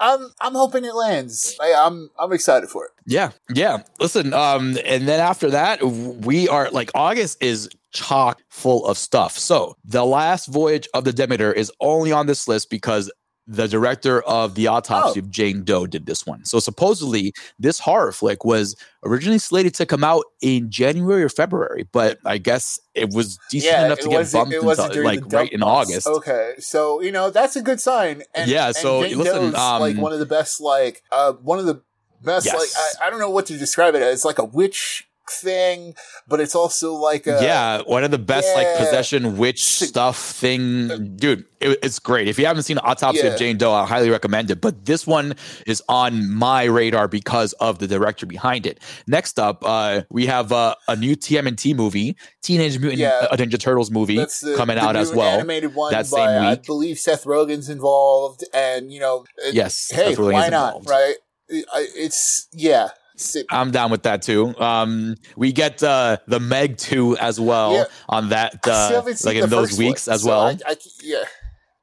[0.00, 1.56] I'm I'm hoping it lands.
[1.60, 2.90] I, I'm I'm excited for it.
[3.06, 3.82] Yeah, yeah.
[3.98, 9.36] Listen, um, and then after that, we are like August is chock full of stuff.
[9.36, 13.10] So the last voyage of the Demeter is only on this list because
[13.52, 15.24] the director of the autopsy Oh.
[15.24, 16.44] of Jane Doe did this one.
[16.44, 21.88] So supposedly this horror flick was originally slated to come out in January or February,
[21.90, 25.64] but I guess it was decent enough to get bumped into like right in.
[25.64, 26.06] August.
[26.06, 28.22] Okay, so you know that's a good sign.
[28.34, 31.32] And, Yeah, and so, Jane listen, Doe's, like um, one of the best, like uh,
[31.32, 31.82] one of the
[32.22, 32.46] best.
[32.46, 32.54] Yes.
[32.54, 34.14] Like I, I don't know what to describe it as.
[34.14, 35.94] It's like a witch thing,
[36.28, 41.16] but it's also like a yeah, one of the best like possession witch stuff thing,
[41.16, 41.44] dude.
[41.60, 42.26] It, it's great.
[42.28, 43.32] If you haven't seen Autopsy Yeah.
[43.32, 44.60] of Jane Doe, I highly recommend it.
[44.62, 45.34] But this one
[45.66, 48.80] is on my radar because of the director behind it.
[49.06, 53.26] Next up, uh, we have uh, a new TMNT movie, Teenage Mutant Yeah.
[53.30, 55.34] uh, Ninja Turtles movie, the, coming the out as well.
[55.38, 60.14] Animated one that by same I believe Seth Rogen's involved, and you know, Yes, hey,
[60.16, 60.88] why not?
[60.88, 61.16] Right?
[61.48, 62.88] It's yeah.
[63.20, 64.54] It's- I'm down with that too.
[64.58, 67.84] Um, we get uh, the Meg two as well Yeah.
[68.08, 70.40] on that, uh, like in those weeks one, as so well.
[70.46, 71.18] I, I, yeah.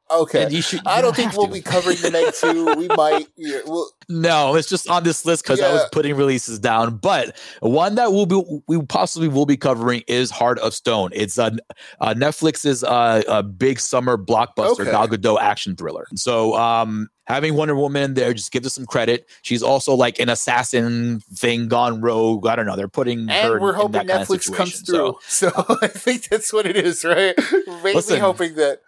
[0.10, 0.44] Okay.
[0.44, 1.54] And you should- I don't think we'll to.
[1.54, 2.76] be covering the Meg 2.
[2.78, 3.28] We might.
[3.36, 6.96] Yeah, we'll, No, it's just on this list because I was putting releases down.
[6.98, 11.10] But one that we'll be we possibly will be covering is Heart of Stone.
[11.14, 11.52] It's a,
[12.00, 14.92] uh Netflix's uh, a big summer blockbuster Okay.
[14.92, 16.06] Gal Gadot action thriller.
[16.16, 19.30] So um having Wonder Woman in there just gives us some credit.
[19.42, 22.48] She's also like an assassin thing gone rogue.
[22.48, 22.78] I don't know.
[22.78, 25.18] They're putting her and we're in hoping that kind of Netflix comes through.
[25.28, 27.36] So So, I think that's what it is, right?
[27.68, 28.20] Mainly Listen.
[28.22, 28.82] hoping that.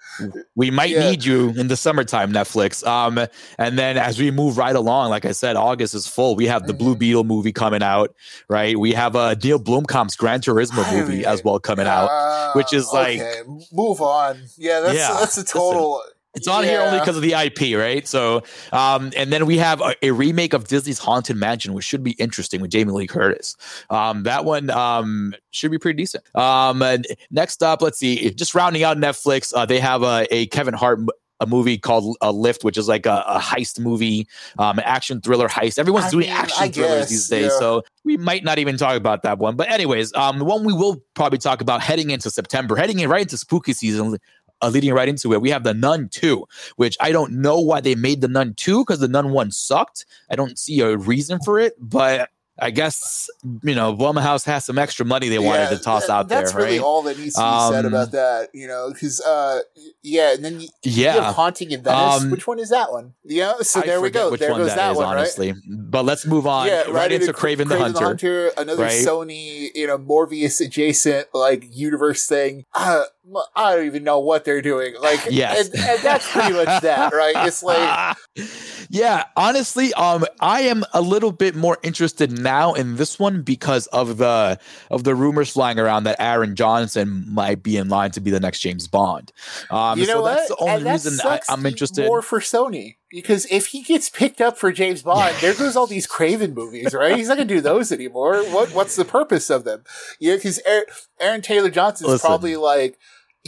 [0.55, 1.09] we might Yeah.
[1.09, 2.85] need you in the summertime, Netflix.
[2.87, 3.19] Um,
[3.57, 6.35] and then as we move right along, like I said, August is full.
[6.35, 6.99] We have the Blue Mhm.
[6.99, 8.13] Beetle movie coming out,
[8.47, 8.77] right?
[8.79, 12.09] We have a Neil Blomkamp's Gran Turismo movie as well coming out.
[12.11, 13.41] Ah, which is like- okay,
[13.71, 14.41] move on.
[14.57, 15.45] Yeah, that's Yeah, that's a listen.
[15.59, 16.01] total.
[16.35, 18.07] It's on here only because of the IP, right?
[18.07, 22.03] So, um, and then we have a, a remake of Disney's Haunted Mansion, which should
[22.03, 23.57] be interesting with Jamie Lee Curtis.
[23.89, 26.23] Um, that one um, should be pretty decent.
[26.35, 30.45] Um, and next up, let's see, just rounding out Netflix, uh, they have a, a
[30.47, 30.99] Kevin Hart.
[31.39, 34.27] A movie called A Lift, which is like a, a heist movie,
[34.57, 35.79] um, action thriller heist.
[35.79, 37.59] Everyone's I doing mean, action I thrillers guess, these days, yeah.
[37.59, 39.55] so we might not even talk about that one.
[39.55, 43.09] But anyways, um, the one we will probably talk about heading into September, heading in
[43.09, 44.17] right into spooky season,
[44.61, 47.81] uh, leading right into it, we have the Nun 2, which I don't know why
[47.81, 50.05] they made the Nun 2 because the Nun 1 sucked.
[50.29, 52.29] I don't see a reason for it, but
[52.61, 53.29] I guess,
[53.63, 56.41] you know, Blumhouse has some extra money they wanted Yeah, to toss that- out there,
[56.41, 56.81] That's really right?
[56.85, 59.61] all that needs to be said Um, about that, you know, because, uh,
[60.03, 61.33] yeah, and then you, you have yeah.
[61.33, 62.21] Haunting in Venice.
[62.23, 63.13] Um, Which one is that one?
[63.23, 64.31] Yeah, so I there we go.
[64.31, 65.17] Which There one goes that that is, one, right?
[65.17, 65.53] honestly.
[65.69, 68.51] But let's move on yeah, right, into Kraven, the Hunter.
[68.57, 69.05] another right?
[69.05, 72.65] Sony, you know, Morbius adjacent like universe thing.
[72.73, 73.03] Uh,
[73.55, 74.95] I don't even know what they're doing.
[75.01, 75.67] Like, Yes.
[75.69, 77.47] and, and that's pretty much that, right?
[77.47, 78.17] It's like,
[78.89, 83.85] Yeah, honestly, um, I am a little bit more interested now in this one because
[83.87, 84.59] of the
[84.89, 88.39] of the rumors flying around that Aaron Johnson might be in line to be the
[88.39, 89.31] next James Bond.
[89.69, 90.35] Um, You know so what?
[90.35, 92.07] that's the only that reason I, I'm interested.
[92.07, 95.85] more for Sony because if he gets picked up for James Bond, there goes all
[95.87, 97.15] these Kraven movies, right?
[97.15, 98.41] He's not gonna do those anymore.
[98.45, 99.83] What What's the purpose of them?
[100.19, 100.85] Yeah, because Aaron,
[101.19, 102.97] Aaron Taylor Johnson is probably like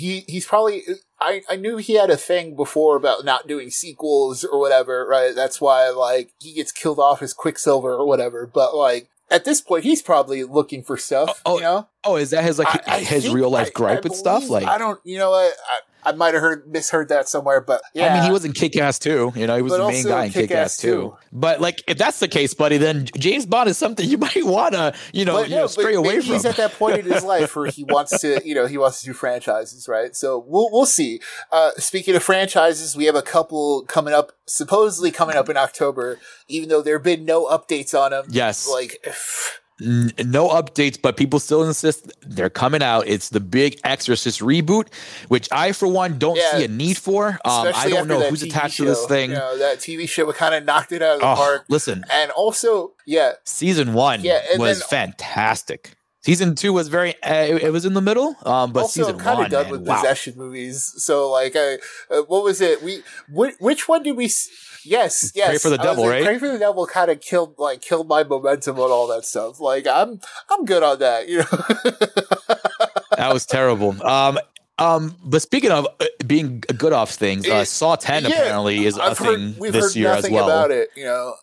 [0.01, 0.83] he he's probably.
[1.19, 5.35] I, I knew he had a thing before about not doing sequels or whatever, right?
[5.35, 8.49] That's why like he gets killed off as Quicksilver or whatever.
[8.51, 11.41] But like at this point, he's probably looking for stuff.
[11.45, 13.67] Oh, oh you know, oh, is that his like I- I his think- real life
[13.67, 14.49] I- gripe I and stuff?
[14.49, 15.53] Like, I don't, you know what?
[15.69, 18.53] I, I might have heard misheard that somewhere, but yeah, I mean, he was in
[18.53, 19.31] Kick Ass too.
[19.35, 21.15] You know, he was But the main guy in Kick Kick-Ass too.
[21.31, 24.73] But like, if that's the case, buddy, then James Bond is something you might want
[24.73, 26.33] to, you know, But you no, know, stray away from.
[26.33, 28.99] he's at that point in his life where he wants to, you know, he wants
[29.01, 30.15] to do franchises, right?
[30.15, 31.19] So we'll we'll see.
[31.51, 36.19] Uh, speaking of franchises, we have a couple coming up, supposedly coming up in October,
[36.47, 38.25] even though there have been no updates on them.
[38.29, 38.67] Yes.
[38.69, 38.97] like
[39.81, 43.07] N- no updates, but people still insist they're coming out.
[43.07, 44.87] It's the big Exorcist reboot,
[45.27, 47.29] which I, for one, don't Yeah, see a need for.
[47.45, 49.31] Um, I don't know who's TV attached show, to this thing.
[49.31, 51.65] You know, that TV show kind of knocked it out of the Oh, park.
[51.69, 55.91] listen, And also, yeah, season one Yeah, was then- fantastic.
[56.23, 59.17] Season two was very, uh, it, it was in the middle, um, but also, season
[59.17, 59.95] kind of done man, with wow.
[59.95, 60.93] possession movies.
[60.97, 61.79] So, like, I,
[62.11, 62.83] uh, what was it?
[62.83, 64.25] We which, which one did we?
[64.25, 64.47] S-
[64.85, 65.47] yes, yes.
[65.49, 66.23] Prey for the Devil, like, right?
[66.23, 69.59] Prey for the devil kind of killed, like, killed my momentum on all that stuff.
[69.59, 70.19] Like, I'm,
[70.49, 71.27] I'm good on that.
[71.27, 71.43] You know.
[73.17, 74.01] that was terrible.
[74.05, 74.39] Um,
[74.77, 78.97] um, but speaking of uh, being good off things, uh, Saw Ten yeah, apparently is
[78.97, 80.45] a I've heard, thing we've this heard year as well.
[80.45, 80.89] about it.
[80.95, 81.35] You know,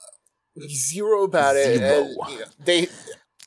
[0.68, 1.78] zero about it.
[1.78, 1.98] Zero.
[1.98, 2.88] And, you know, they,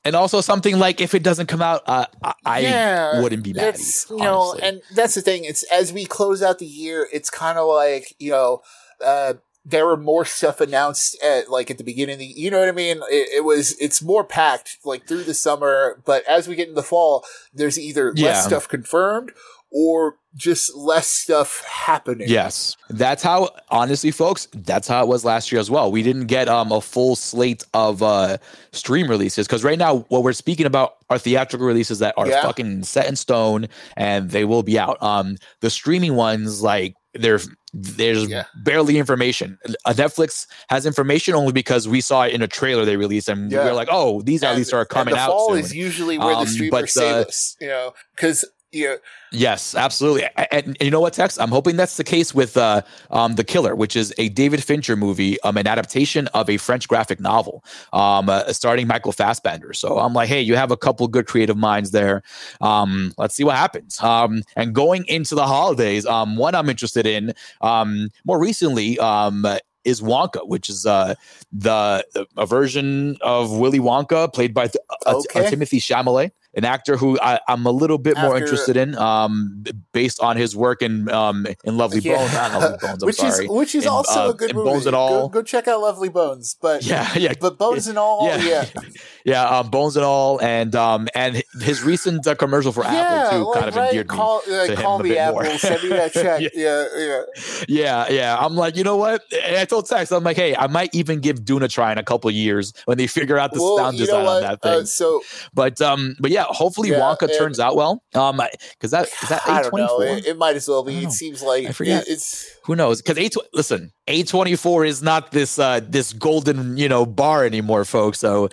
[0.04, 3.54] And also something like if it doesn't come out, uh, I, I yeah, wouldn't be
[3.54, 3.78] mad.
[4.10, 5.44] You know, and that's the thing.
[5.44, 8.62] It's as we close out the year, it's kind of like you know,
[9.04, 9.34] uh,
[9.64, 12.26] there were more stuff announced at like at the beginning of the.
[12.26, 12.98] You know what I mean?
[13.10, 16.76] It, it was it's more packed like through the summer, but as we get into
[16.82, 18.28] the fall, there's either Yeah.
[18.30, 19.32] less stuff confirmed
[19.74, 22.28] or just less stuff happening.
[22.28, 23.50] Yes, that's how.
[23.70, 25.92] Honestly, folks, that's how it was last year as well.
[25.92, 28.38] We didn't get um a full slate of uh
[28.72, 32.42] stream releases because right now what we're speaking about are theatrical releases that are Yeah.
[32.42, 35.02] fucking set in stone and they will be out.
[35.04, 37.40] Um, the streaming ones like they're
[37.74, 38.46] there's Yeah.
[38.64, 39.58] barely information.
[39.86, 43.52] Uh, Netflix has information only because we saw it in a trailer they released and
[43.52, 43.64] Yeah.
[43.64, 45.60] we are like, oh, these at least are and coming the out fall soon.
[45.60, 47.56] is usually where Um, the streamers but, save uh, us.
[47.62, 48.44] You know, because
[48.74, 48.98] know,
[49.34, 50.26] Yes, absolutely.
[50.36, 51.40] And, and you know what, Tex?
[51.40, 54.96] I'm hoping that's the case with uh, um, The Killer, which is a David Fincher
[54.96, 57.64] movie, um, an adaptation of a French graphic novel,
[57.94, 59.74] um, uh, starring Michael Fassbender.
[59.74, 62.24] So I'm like, hey, you have a couple good creative minds there.
[62.60, 64.02] Um, let's see what happens.
[64.02, 69.46] Um, and going into the holidays, um, one I'm interested in um, more recently um,
[69.84, 71.16] is Wonka, which is uh,
[71.52, 72.06] the
[72.38, 74.70] a version of Willy Wonka played by uh,
[75.06, 75.50] uh, Okay.
[75.50, 80.20] Timothée Chalamet, an actor who I, I'm a little bit more interested in, um, based
[80.20, 82.18] on his work in um, in Lovely Yeah.
[82.18, 82.34] Bones.
[82.34, 83.04] Not Lovely Bones.
[83.04, 83.46] I'm which sorry.
[83.46, 84.70] is which is In, also uh, a good movie.
[84.70, 85.30] Bones and All.
[85.30, 88.38] Go, go check out Lovely Bones, but yeah, yeah, but Bones and All, yeah.
[88.44, 88.66] yeah,
[89.26, 89.44] yeah.
[89.48, 93.54] Um, Bones and all, and um, and his recent uh, commercial for Apple too like,
[93.56, 94.16] kind of right, endeared me.
[94.16, 95.58] call, uh, to him call a me bit Apple, more.
[95.58, 96.42] send me that check.
[96.42, 96.50] Yeah.
[96.54, 97.22] yeah, yeah.
[97.68, 98.38] Yeah, yeah.
[98.40, 99.22] I'm like, you know what?
[99.46, 101.98] And I told Tex, I'm like, hey, I might even give Dune a try in
[101.98, 104.72] a couple of years when they figure out the Well, sound design on that thing.
[104.82, 105.22] Uh, so
[105.54, 108.04] but um, but yeah, hopefully Yeah, Wonka and- turns out well.
[108.14, 108.42] Um,
[108.74, 110.02] because that is that I A don't know.
[110.02, 110.98] It, it might as well be.
[111.04, 112.08] It seems like I forget.
[112.08, 113.02] it- it's Who knows?
[113.02, 117.46] Because A listen, A twenty four is not this uh this golden you know bar
[117.46, 118.20] anymore, folks.
[118.20, 118.50] So.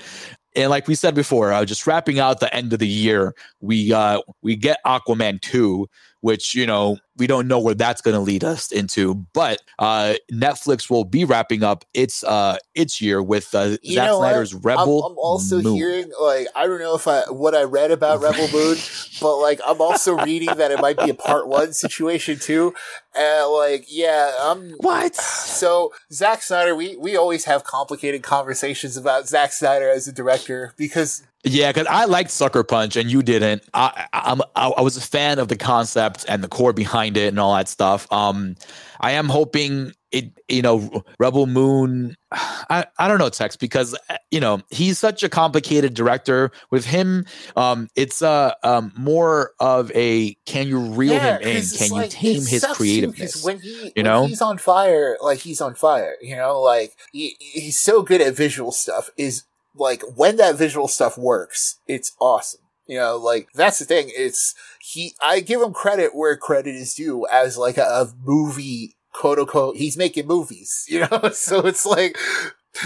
[0.58, 3.92] And like we said before, uh, just wrapping out the end of the year, we
[3.92, 5.88] uh we get Aquaman two,
[6.20, 10.14] which you know we don't know where that's going to lead us into, but uh
[10.32, 14.30] Netflix will be wrapping up its uh its year with uh, You Zack know what?
[14.30, 15.04] Snyder's Rebel.
[15.04, 15.74] I'm, I'm also Moon.
[15.74, 18.76] hearing like I don't know if I what I read about Rebel Moon,
[19.20, 22.74] but like I'm also reading that it might be a part one situation too.
[23.14, 25.16] And like yeah, I'm what?
[25.16, 30.74] So Zack Snyder, we we always have complicated conversations about Zack Snyder as a director
[30.76, 33.62] because Yeah, because I liked Sucker Punch and you didn't.
[33.72, 37.38] I, I'm I, was a fan of the concept and the core behind it and
[37.38, 38.10] all that stuff.
[38.12, 38.56] Um,
[39.00, 40.32] I am hoping it.
[40.48, 42.16] You know, Rebel Moon.
[42.32, 46.50] I I don't know Tex because uh, you know he's such a complicated director.
[46.72, 47.24] With him,
[47.54, 51.62] um, it's uh um more of a can you reel him in?
[51.62, 53.44] Can you like, tame his creativeness?
[53.44, 54.26] when he you when know?
[54.26, 56.16] he's on fire, like he's on fire.
[56.20, 59.08] You know, like he, he's so good at visual stuff.
[59.16, 59.44] Is
[59.78, 62.60] like when that visual stuff works, it's awesome.
[62.86, 64.10] You know, like that's the thing.
[64.16, 65.14] It's he.
[65.20, 69.76] I give him credit where credit is due as like a, a movie quote unquote
[69.76, 71.30] he's making movies, you know.
[71.30, 72.16] so it's like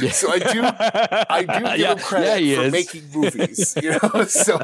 [0.00, 0.10] yeah.
[0.10, 1.92] So I do, I do give yeah.
[1.92, 2.72] him credit yeah, for is.
[2.72, 4.24] making movies, you know.
[4.28, 4.58] so,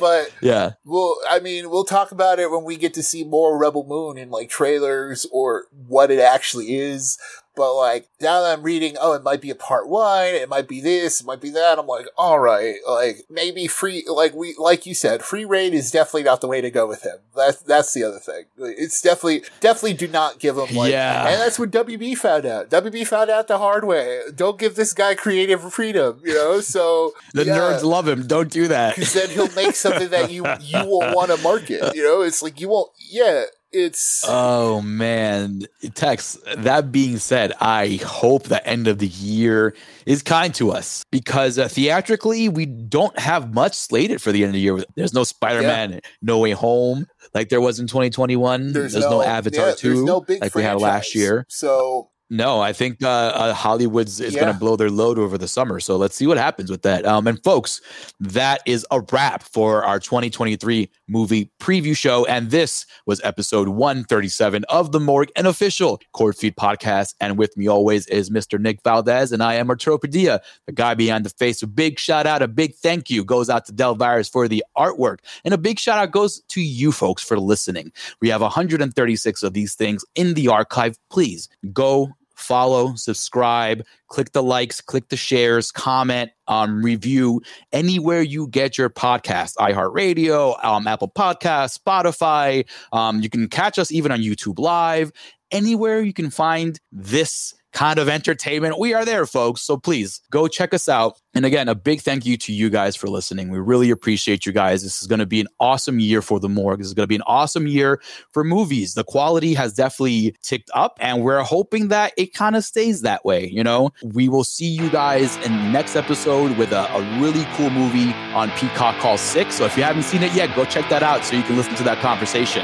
[0.00, 3.58] but yeah, well, I mean, we'll talk about it when we get to see more
[3.58, 7.18] Rebel Moon in like trailers or what it actually is.
[7.58, 10.68] But like now that I'm reading, oh, it might be a part one, it might
[10.68, 11.76] be this, it might be that.
[11.76, 15.90] I'm like, all right, like maybe free, like we, like you said, free reign is
[15.90, 17.16] definitely not the way to go with him.
[17.34, 18.44] That's that's the other thing.
[18.58, 21.26] It's definitely definitely do not give him like, yeah.
[21.26, 22.70] and that's what WB found out.
[22.70, 24.20] WB found out the hard way.
[24.32, 26.60] Don't give this guy creative freedom, you know.
[26.60, 27.58] So the yeah.
[27.58, 28.28] nerds love him.
[28.28, 31.96] Don't do that because then he'll make something that you you will want to market.
[31.96, 32.92] You know, it's like you won't.
[33.10, 35.62] Yeah, it's oh man
[35.94, 39.74] tex that being said i hope the end of the year
[40.06, 44.50] is kind to us because uh, theatrically we don't have much slated for the end
[44.50, 46.00] of the year there's no spider-man yeah.
[46.22, 50.04] no way home like there was in 2021 there's, there's no, no, avatar yeah, 2
[50.04, 50.54] no like franchise.
[50.54, 54.40] we had last year so no, I think uh, uh, Hollywood's is yeah.
[54.40, 55.80] going to blow their load over the summer.
[55.80, 57.06] So let's see what happens with that.
[57.06, 57.80] Um, and folks,
[58.20, 62.26] that is a wrap for our 2023 movie preview show.
[62.26, 67.14] And this was episode 137 of the Morgue, an official Corpsefeed podcast.
[67.18, 68.60] And with me always is Mr.
[68.60, 71.62] Nick Valdez, and I am Arturo Padilla, the guy behind the face.
[71.62, 75.20] A big shout out, a big thank you goes out to Delvirus for the artwork,
[75.44, 77.90] and a big shout out goes to you folks for listening.
[78.20, 80.98] We have 136 of these things in the archive.
[81.08, 88.48] Please go follow, subscribe, click the likes, click the shares, comment, um, review anywhere you
[88.48, 92.66] get your podcast, iHeartRadio, um, Apple Podcasts, Spotify.
[92.92, 95.12] Um, you can catch us even on YouTube Live.
[95.50, 98.76] Anywhere you can find this kind of entertainment.
[98.76, 99.60] We are there, folks.
[99.60, 101.20] So please go check us out.
[101.32, 103.50] And again, a big thank you to you guys for listening.
[103.50, 104.82] We really appreciate you guys.
[104.82, 106.80] This is going to be an awesome year for the morgue.
[106.80, 108.02] This is going to be an awesome year
[108.32, 108.94] for movies.
[108.94, 113.24] The quality has definitely ticked up, and we're hoping that it kind of stays that
[113.24, 113.46] way.
[113.46, 117.44] You know, we will see you guys in the next episode with a, a really
[117.52, 119.54] cool movie on Peacock called Six.
[119.54, 121.76] So if you haven't seen it yet, go check that out so you can listen
[121.76, 122.62] to that conversation.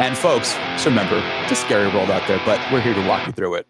[0.00, 3.26] And folks, just remember, it's a scary world out there, but we're here to walk
[3.26, 3.66] you through it.